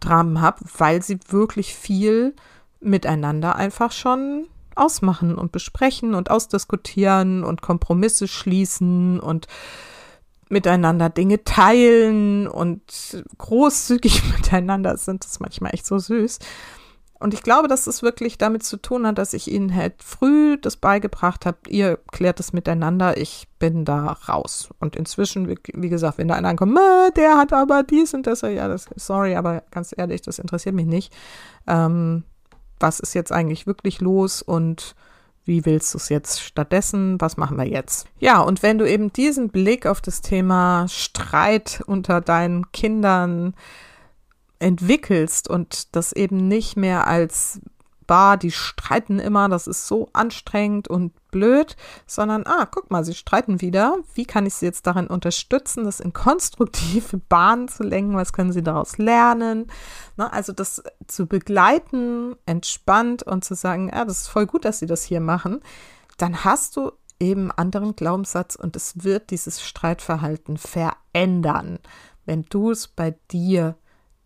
Dramen 0.00 0.40
habe, 0.40 0.64
weil 0.76 1.02
sie 1.02 1.18
wirklich 1.28 1.74
viel 1.74 2.34
miteinander 2.80 3.56
einfach 3.56 3.92
schon 3.92 4.46
ausmachen 4.74 5.34
und 5.34 5.52
besprechen 5.52 6.14
und 6.14 6.30
ausdiskutieren 6.30 7.44
und 7.44 7.62
Kompromisse 7.62 8.28
schließen 8.28 9.20
und 9.20 9.46
miteinander 10.50 11.10
Dinge 11.10 11.44
teilen 11.44 12.46
und 12.46 12.82
großzügig 13.38 14.22
miteinander 14.36 14.96
sind 14.96 15.24
das 15.24 15.40
manchmal 15.40 15.74
echt 15.74 15.86
so 15.86 15.98
süß. 15.98 16.38
Und 17.20 17.34
ich 17.34 17.42
glaube, 17.42 17.66
dass 17.66 17.88
es 17.88 18.02
wirklich 18.02 18.38
damit 18.38 18.62
zu 18.62 18.76
tun 18.76 19.06
hat, 19.06 19.18
dass 19.18 19.32
ich 19.32 19.50
ihnen 19.50 19.74
halt 19.74 20.02
früh 20.02 20.56
das 20.56 20.76
beigebracht 20.76 21.46
habe, 21.46 21.58
ihr 21.68 21.98
klärt 22.12 22.38
es 22.38 22.52
miteinander, 22.52 23.16
ich 23.16 23.48
bin 23.58 23.84
da 23.84 24.12
raus. 24.28 24.68
Und 24.78 24.94
inzwischen, 24.94 25.48
wie 25.48 25.88
gesagt, 25.88 26.18
wenn 26.18 26.28
da 26.28 26.34
einer 26.34 26.54
kommt, 26.54 26.78
der 27.16 27.36
hat 27.36 27.52
aber 27.52 27.82
dies 27.82 28.14
und 28.14 28.28
das, 28.28 28.42
ja, 28.42 28.68
das, 28.68 28.88
sorry, 28.94 29.34
aber 29.34 29.64
ganz 29.72 29.92
ehrlich, 29.96 30.22
das 30.22 30.38
interessiert 30.38 30.76
mich 30.76 30.86
nicht. 30.86 31.12
Ähm, 31.66 32.22
was 32.78 33.00
ist 33.00 33.14
jetzt 33.14 33.32
eigentlich 33.32 33.66
wirklich 33.66 34.00
los 34.00 34.40
und 34.40 34.94
wie 35.48 35.64
willst 35.64 35.94
du 35.94 35.98
es 35.98 36.10
jetzt 36.10 36.40
stattdessen? 36.40 37.20
Was 37.20 37.36
machen 37.36 37.56
wir 37.56 37.66
jetzt? 37.66 38.06
Ja, 38.20 38.40
und 38.40 38.62
wenn 38.62 38.78
du 38.78 38.88
eben 38.88 39.12
diesen 39.12 39.48
Blick 39.48 39.86
auf 39.86 40.00
das 40.00 40.20
Thema 40.20 40.86
Streit 40.88 41.82
unter 41.86 42.20
deinen 42.20 42.70
Kindern 42.70 43.54
entwickelst 44.60 45.48
und 45.48 45.96
das 45.96 46.12
eben 46.12 46.48
nicht 46.48 46.76
mehr 46.76 47.06
als 47.06 47.60
Bar, 48.08 48.38
die 48.38 48.50
streiten 48.50 49.20
immer, 49.20 49.48
das 49.48 49.68
ist 49.68 49.86
so 49.86 50.08
anstrengend 50.12 50.88
und 50.88 51.12
blöd, 51.30 51.76
sondern, 52.06 52.44
ah, 52.46 52.66
guck 52.66 52.90
mal, 52.90 53.04
sie 53.04 53.14
streiten 53.14 53.60
wieder. 53.60 53.98
Wie 54.14 54.24
kann 54.24 54.46
ich 54.46 54.54
sie 54.54 54.66
jetzt 54.66 54.88
darin 54.88 55.06
unterstützen, 55.06 55.84
das 55.84 56.00
in 56.00 56.12
konstruktive 56.12 57.18
Bahnen 57.28 57.68
zu 57.68 57.84
lenken? 57.84 58.16
Was 58.16 58.32
können 58.32 58.50
sie 58.50 58.64
daraus 58.64 58.98
lernen? 58.98 59.66
Na, 60.16 60.28
also 60.28 60.52
das 60.52 60.82
zu 61.06 61.26
begleiten, 61.26 62.34
entspannt 62.46 63.22
und 63.22 63.44
zu 63.44 63.54
sagen, 63.54 63.90
ja, 63.94 64.04
das 64.04 64.22
ist 64.22 64.28
voll 64.28 64.46
gut, 64.46 64.64
dass 64.64 64.80
sie 64.80 64.86
das 64.86 65.04
hier 65.04 65.20
machen. 65.20 65.60
Dann 66.16 66.44
hast 66.44 66.76
du 66.76 66.92
eben 67.20 67.52
anderen 67.52 67.94
Glaubenssatz 67.94 68.56
und 68.56 68.74
es 68.74 69.04
wird 69.04 69.30
dieses 69.30 69.62
Streitverhalten 69.62 70.56
verändern, 70.56 71.78
wenn 72.24 72.44
du 72.48 72.70
es 72.70 72.88
bei 72.88 73.16
dir 73.30 73.76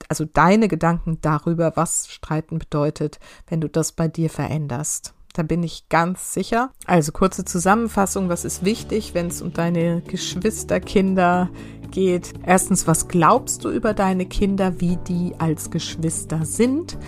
also 0.08 0.24
deine 0.24 0.68
Gedanken 0.68 1.18
darüber, 1.20 1.72
was 1.74 2.08
Streiten 2.08 2.58
bedeutet, 2.58 3.18
wenn 3.48 3.60
du 3.60 3.68
das 3.68 3.92
bei 3.92 4.08
dir 4.08 4.30
veränderst. 4.30 5.14
Da 5.32 5.42
bin 5.42 5.62
ich 5.62 5.88
ganz 5.88 6.34
sicher. 6.34 6.70
Also 6.86 7.10
kurze 7.12 7.44
Zusammenfassung, 7.44 8.28
was 8.28 8.44
ist 8.44 8.64
wichtig, 8.64 9.14
wenn 9.14 9.28
es 9.28 9.40
um 9.40 9.52
deine 9.52 10.02
Geschwisterkinder 10.02 11.48
geht? 11.90 12.34
Erstens, 12.44 12.86
was 12.86 13.08
glaubst 13.08 13.64
du 13.64 13.70
über 13.70 13.94
deine 13.94 14.26
Kinder, 14.26 14.80
wie 14.80 14.96
die 15.08 15.34
als 15.38 15.70
Geschwister 15.70 16.44
sind? 16.44 16.98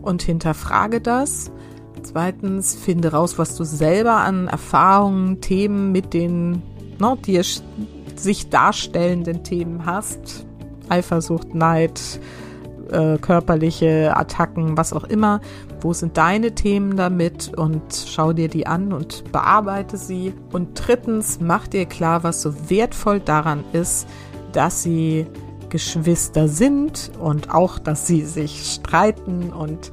Und 0.00 0.22
hinterfrage 0.22 1.00
das. 1.00 1.50
Zweitens, 2.02 2.74
finde 2.74 3.12
raus, 3.12 3.38
was 3.38 3.56
du 3.56 3.64
selber 3.64 4.16
an 4.16 4.48
Erfahrungen, 4.48 5.40
Themen 5.40 5.92
mit 5.92 6.14
den 6.14 6.62
no, 6.98 7.16
dir 7.16 7.42
sich 8.16 8.48
darstellenden 8.48 9.42
Themen 9.42 9.86
hast. 9.86 10.46
Eifersucht, 10.88 11.54
Neid, 11.54 12.00
äh, 12.90 13.18
körperliche 13.18 14.16
Attacken, 14.16 14.76
was 14.76 14.92
auch 14.92 15.04
immer. 15.04 15.40
Wo 15.80 15.92
sind 15.92 16.16
deine 16.16 16.54
Themen 16.54 16.96
damit 16.96 17.52
und 17.56 17.82
schau 18.06 18.32
dir 18.32 18.48
die 18.48 18.66
an 18.66 18.92
und 18.92 19.30
bearbeite 19.32 19.96
sie. 19.96 20.34
Und 20.52 20.80
drittens, 20.86 21.40
mach 21.40 21.66
dir 21.66 21.86
klar, 21.86 22.22
was 22.22 22.42
so 22.42 22.70
wertvoll 22.70 23.20
daran 23.20 23.64
ist, 23.72 24.06
dass 24.52 24.82
sie 24.82 25.26
Geschwister 25.70 26.48
sind 26.48 27.10
und 27.18 27.52
auch, 27.52 27.78
dass 27.78 28.06
sie 28.06 28.22
sich 28.26 28.74
streiten 28.74 29.52
und 29.52 29.90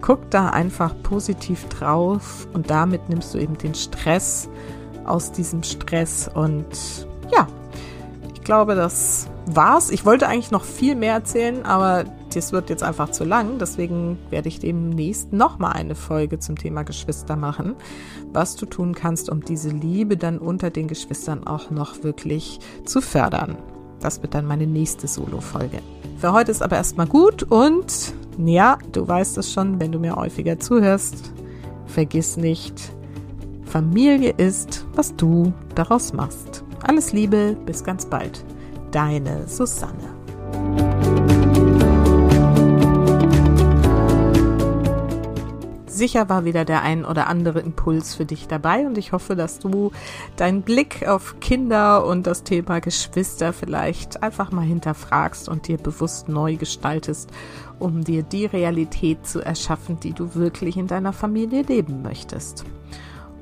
guck 0.00 0.30
da 0.30 0.48
einfach 0.48 0.94
positiv 1.02 1.68
drauf 1.68 2.48
und 2.54 2.70
damit 2.70 3.10
nimmst 3.10 3.34
du 3.34 3.38
eben 3.38 3.58
den 3.58 3.74
Stress 3.74 4.48
aus 5.04 5.30
diesem 5.30 5.62
Stress 5.62 6.30
und 6.32 7.06
ja, 7.30 7.46
ich 8.32 8.42
glaube, 8.42 8.74
das 8.74 9.28
war's. 9.56 9.90
Ich 9.90 10.04
wollte 10.04 10.28
eigentlich 10.28 10.50
noch 10.50 10.64
viel 10.64 10.94
mehr 10.94 11.14
erzählen, 11.14 11.64
aber 11.64 12.04
das 12.34 12.52
wird 12.52 12.70
jetzt 12.70 12.82
einfach 12.82 13.10
zu 13.10 13.24
lang. 13.24 13.58
Deswegen 13.58 14.18
werde 14.30 14.48
ich 14.48 14.58
demnächst 14.58 15.32
nochmal 15.32 15.72
eine 15.72 15.94
Folge 15.94 16.38
zum 16.38 16.56
Thema 16.56 16.82
Geschwister 16.82 17.36
machen, 17.36 17.74
was 18.32 18.56
du 18.56 18.66
tun 18.66 18.94
kannst, 18.94 19.30
um 19.30 19.44
diese 19.44 19.70
Liebe 19.70 20.16
dann 20.16 20.38
unter 20.38 20.70
den 20.70 20.88
Geschwistern 20.88 21.46
auch 21.46 21.70
noch 21.70 22.02
wirklich 22.02 22.60
zu 22.84 23.00
fördern. 23.00 23.56
Das 24.00 24.22
wird 24.22 24.34
dann 24.34 24.46
meine 24.46 24.66
nächste 24.66 25.08
Solo-Folge. 25.08 25.80
Für 26.18 26.32
heute 26.32 26.50
ist 26.50 26.62
aber 26.62 26.76
erstmal 26.76 27.06
gut 27.06 27.44
und 27.44 28.12
ja, 28.38 28.78
du 28.92 29.06
weißt 29.06 29.38
es 29.38 29.52
schon, 29.52 29.80
wenn 29.80 29.92
du 29.92 29.98
mir 29.98 30.16
häufiger 30.16 30.58
zuhörst, 30.58 31.32
vergiss 31.86 32.36
nicht, 32.36 32.92
Familie 33.64 34.34
ist, 34.36 34.86
was 34.94 35.14
du 35.16 35.52
daraus 35.74 36.12
machst. 36.12 36.64
Alles 36.82 37.12
Liebe, 37.12 37.56
bis 37.66 37.84
ganz 37.84 38.06
bald. 38.06 38.44
Deine 38.90 39.46
Susanne. 39.46 40.18
sicher 45.98 46.28
war 46.28 46.44
wieder 46.44 46.64
der 46.64 46.82
ein 46.82 47.04
oder 47.04 47.26
andere 47.26 47.58
Impuls 47.60 48.14
für 48.14 48.24
dich 48.24 48.48
dabei 48.48 48.86
und 48.86 48.96
ich 48.96 49.12
hoffe, 49.12 49.36
dass 49.36 49.58
du 49.58 49.90
deinen 50.36 50.62
Blick 50.62 51.06
auf 51.06 51.40
Kinder 51.40 52.06
und 52.06 52.26
das 52.26 52.44
Thema 52.44 52.80
Geschwister 52.80 53.52
vielleicht 53.52 54.22
einfach 54.22 54.50
mal 54.50 54.64
hinterfragst 54.64 55.48
und 55.48 55.68
dir 55.68 55.76
bewusst 55.76 56.28
neu 56.28 56.56
gestaltest, 56.56 57.30
um 57.78 58.04
dir 58.04 58.22
die 58.22 58.46
Realität 58.46 59.26
zu 59.26 59.40
erschaffen, 59.40 60.00
die 60.00 60.12
du 60.12 60.34
wirklich 60.34 60.76
in 60.76 60.86
deiner 60.86 61.12
Familie 61.12 61.62
leben 61.62 62.00
möchtest. 62.02 62.64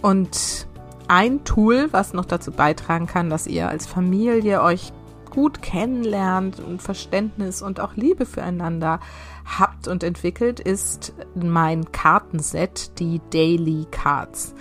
Und 0.02 0.66
ein 1.08 1.44
Tool, 1.44 1.88
was 1.92 2.14
noch 2.14 2.24
dazu 2.24 2.50
beitragen 2.50 3.06
kann, 3.06 3.30
dass 3.30 3.46
ihr 3.46 3.68
als 3.68 3.86
Familie 3.86 4.62
euch 4.62 4.92
gut 5.36 5.60
kennenlernt 5.60 6.60
und 6.60 6.80
Verständnis 6.80 7.60
und 7.60 7.78
auch 7.78 7.94
Liebe 7.94 8.24
füreinander 8.24 9.00
habt 9.44 9.86
und 9.86 10.02
entwickelt, 10.02 10.60
ist 10.60 11.12
mein 11.34 11.92
Kartenset, 11.92 12.98
die 12.98 13.20
Daily 13.30 13.86
Cards. 13.90 14.54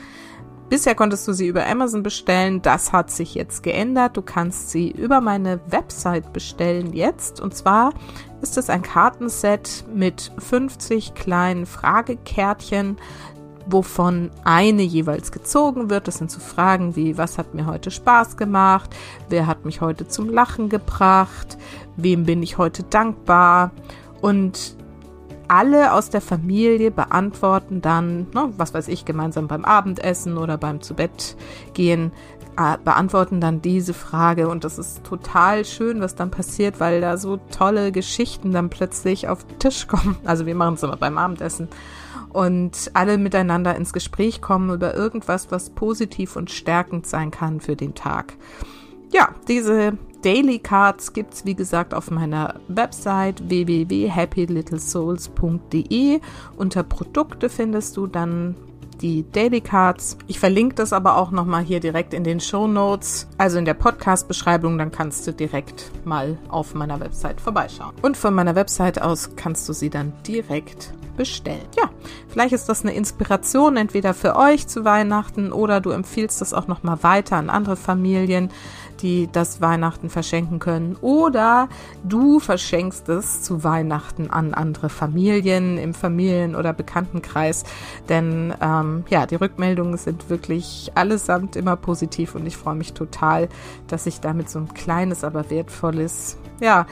Bisher 0.67 0.93
konntest 0.93 1.25
du 1.29 1.31
sie 1.31 1.47
über 1.47 1.65
Amazon 1.65 2.03
bestellen. 2.03 2.61
Das 2.61 2.91
hat 2.91 3.09
sich 3.09 3.35
jetzt 3.35 3.63
geändert. 3.63 4.17
Du 4.17 4.21
kannst 4.21 4.71
sie 4.71 4.91
über 4.91 5.21
meine 5.21 5.61
Website 5.67 6.33
bestellen 6.33 6.91
jetzt. 6.91 7.39
Und 7.39 7.55
zwar 7.55 7.93
ist 8.41 8.57
es 8.57 8.69
ein 8.69 8.81
Kartenset 8.81 9.85
mit 9.93 10.33
50 10.39 11.13
kleinen 11.13 11.65
Fragekärtchen, 11.65 12.97
wovon 13.67 14.31
eine 14.43 14.83
jeweils 14.83 15.31
gezogen 15.31 15.89
wird. 15.89 16.07
Das 16.07 16.17
sind 16.17 16.31
so 16.31 16.39
Fragen 16.39 16.95
wie, 16.95 17.17
was 17.17 17.37
hat 17.37 17.53
mir 17.53 17.65
heute 17.65 17.91
Spaß 17.91 18.37
gemacht? 18.37 18.89
Wer 19.29 19.47
hat 19.47 19.65
mich 19.65 19.81
heute 19.81 20.07
zum 20.07 20.29
Lachen 20.29 20.69
gebracht? 20.69 21.57
Wem 21.97 22.25
bin 22.25 22.43
ich 22.43 22.57
heute 22.57 22.83
dankbar? 22.83 23.71
Und 24.21 24.75
alle 25.47 25.93
aus 25.93 26.09
der 26.09 26.21
Familie 26.21 26.91
beantworten 26.91 27.81
dann, 27.81 28.27
ne, 28.33 28.51
was 28.57 28.73
weiß 28.73 28.87
ich, 28.87 29.05
gemeinsam 29.05 29.47
beim 29.47 29.65
Abendessen 29.65 30.37
oder 30.37 30.57
beim 30.57 30.81
Zubettgehen, 30.81 32.11
äh, 32.57 32.77
beantworten 32.83 33.41
dann 33.41 33.61
diese 33.61 33.93
Frage. 33.93 34.47
Und 34.47 34.63
das 34.63 34.79
ist 34.79 35.03
total 35.03 35.65
schön, 35.65 36.01
was 36.01 36.15
dann 36.15 36.31
passiert, 36.31 36.79
weil 36.79 37.01
da 37.01 37.17
so 37.17 37.37
tolle 37.51 37.91
Geschichten 37.91 38.51
dann 38.51 38.69
plötzlich 38.69 39.27
auf 39.27 39.45
den 39.45 39.59
Tisch 39.59 39.87
kommen. 39.87 40.17
Also 40.23 40.45
wir 40.45 40.55
machen 40.55 40.75
es 40.75 40.83
immer 40.83 40.97
beim 40.97 41.17
Abendessen 41.17 41.67
und 42.35 42.91
alle 42.93 43.17
miteinander 43.17 43.75
ins 43.75 43.91
Gespräch 43.93 44.41
kommen 44.41 44.73
über 44.73 44.93
irgendwas, 44.93 45.49
was 45.51 45.69
positiv 45.69 46.35
und 46.35 46.51
stärkend 46.51 47.07
sein 47.07 47.31
kann 47.31 47.61
für 47.61 47.77
den 47.77 47.95
Tag. 47.95 48.33
Ja, 49.13 49.29
diese 49.47 49.97
Daily 50.21 50.59
Cards 50.59 51.13
gibt 51.13 51.35
es, 51.35 51.45
wie 51.45 51.55
gesagt, 51.55 51.93
auf 51.93 52.11
meiner 52.11 52.59
Website 52.67 53.47
www.happylittlesouls.de. 53.47 56.19
Unter 56.57 56.83
Produkte 56.83 57.47
findest 57.47 57.95
du 57.95 58.07
dann 58.07 58.55
die 59.01 59.29
Daily 59.31 59.61
Cards. 59.61 60.17
Ich 60.27 60.39
verlinke 60.39 60.75
das 60.75 60.93
aber 60.93 61.17
auch 61.17 61.31
nochmal 61.31 61.63
hier 61.63 61.79
direkt 61.79 62.13
in 62.13 62.23
den 62.23 62.39
Show 62.39 62.67
Notes, 62.67 63.27
also 63.37 63.57
in 63.57 63.65
der 63.65 63.73
Podcast-Beschreibung, 63.73 64.77
dann 64.77 64.91
kannst 64.91 65.27
du 65.27 65.31
direkt 65.31 65.91
mal 66.05 66.37
auf 66.49 66.73
meiner 66.73 66.99
Website 66.99 67.41
vorbeischauen. 67.41 67.93
Und 68.01 68.17
von 68.17 68.33
meiner 68.33 68.55
Website 68.55 69.01
aus 69.01 69.35
kannst 69.35 69.67
du 69.69 69.73
sie 69.73 69.89
dann 69.89 70.13
direkt 70.27 70.93
bestellen. 71.15 71.65
Ja, 71.77 71.89
vielleicht 72.27 72.53
ist 72.53 72.67
das 72.67 72.83
eine 72.83 72.93
Inspiration 72.93 73.77
entweder 73.77 74.13
für 74.13 74.35
euch 74.35 74.67
zu 74.67 74.85
Weihnachten 74.85 75.51
oder 75.51 75.81
du 75.81 75.91
empfiehlst 75.91 76.41
das 76.41 76.53
auch 76.53 76.67
nochmal 76.67 77.03
weiter 77.03 77.37
an 77.37 77.49
andere 77.49 77.75
Familien 77.75 78.49
die 79.01 79.29
das 79.31 79.61
Weihnachten 79.61 80.09
verschenken 80.09 80.59
können. 80.59 80.95
Oder 81.01 81.69
du 82.03 82.39
verschenkst 82.39 83.09
es 83.09 83.41
zu 83.43 83.63
Weihnachten 83.63 84.29
an 84.29 84.53
andere 84.53 84.89
Familien 84.89 85.77
im 85.77 85.93
Familien- 85.93 86.55
oder 86.55 86.73
Bekanntenkreis. 86.73 87.63
Denn 88.09 88.53
ähm, 88.61 89.03
ja, 89.09 89.25
die 89.25 89.35
Rückmeldungen 89.35 89.97
sind 89.97 90.29
wirklich 90.29 90.91
allesamt 90.95 91.55
immer 91.55 91.75
positiv 91.75 92.35
und 92.35 92.45
ich 92.45 92.57
freue 92.57 92.75
mich 92.75 92.93
total, 92.93 93.49
dass 93.87 94.05
ich 94.05 94.19
damit 94.19 94.49
so 94.49 94.59
ein 94.59 94.73
kleines, 94.73 95.23
aber 95.23 95.49
wertvolles, 95.49 96.37
ja, 96.59 96.85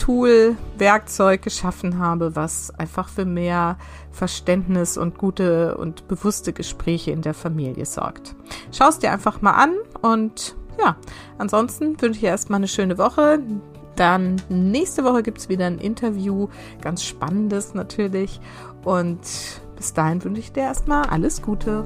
Tool, 0.00 0.56
Werkzeug 0.78 1.42
geschaffen 1.42 1.98
habe, 1.98 2.34
was 2.34 2.72
einfach 2.78 3.08
für 3.08 3.26
mehr 3.26 3.76
Verständnis 4.10 4.96
und 4.96 5.18
gute 5.18 5.76
und 5.76 6.08
bewusste 6.08 6.54
Gespräche 6.54 7.10
in 7.10 7.20
der 7.20 7.34
Familie 7.34 7.84
sorgt. 7.84 8.34
Schau 8.72 8.88
es 8.88 8.98
dir 8.98 9.12
einfach 9.12 9.42
mal 9.42 9.52
an 9.52 9.74
und 10.00 10.56
ja, 10.80 10.96
ansonsten 11.38 12.00
wünsche 12.00 12.18
ich 12.18 12.24
erstmal 12.24 12.58
eine 12.58 12.68
schöne 12.68 12.98
Woche. 12.98 13.40
Dann 13.96 14.40
nächste 14.48 15.04
Woche 15.04 15.22
gibt 15.22 15.38
es 15.38 15.48
wieder 15.48 15.66
ein 15.66 15.78
Interview, 15.78 16.48
ganz 16.80 17.04
spannendes 17.04 17.74
natürlich. 17.74 18.40
Und 18.84 19.20
bis 19.76 19.92
dahin 19.92 20.24
wünsche 20.24 20.40
ich 20.40 20.52
dir 20.52 20.62
erstmal 20.62 21.04
alles 21.06 21.42
Gute. 21.42 21.84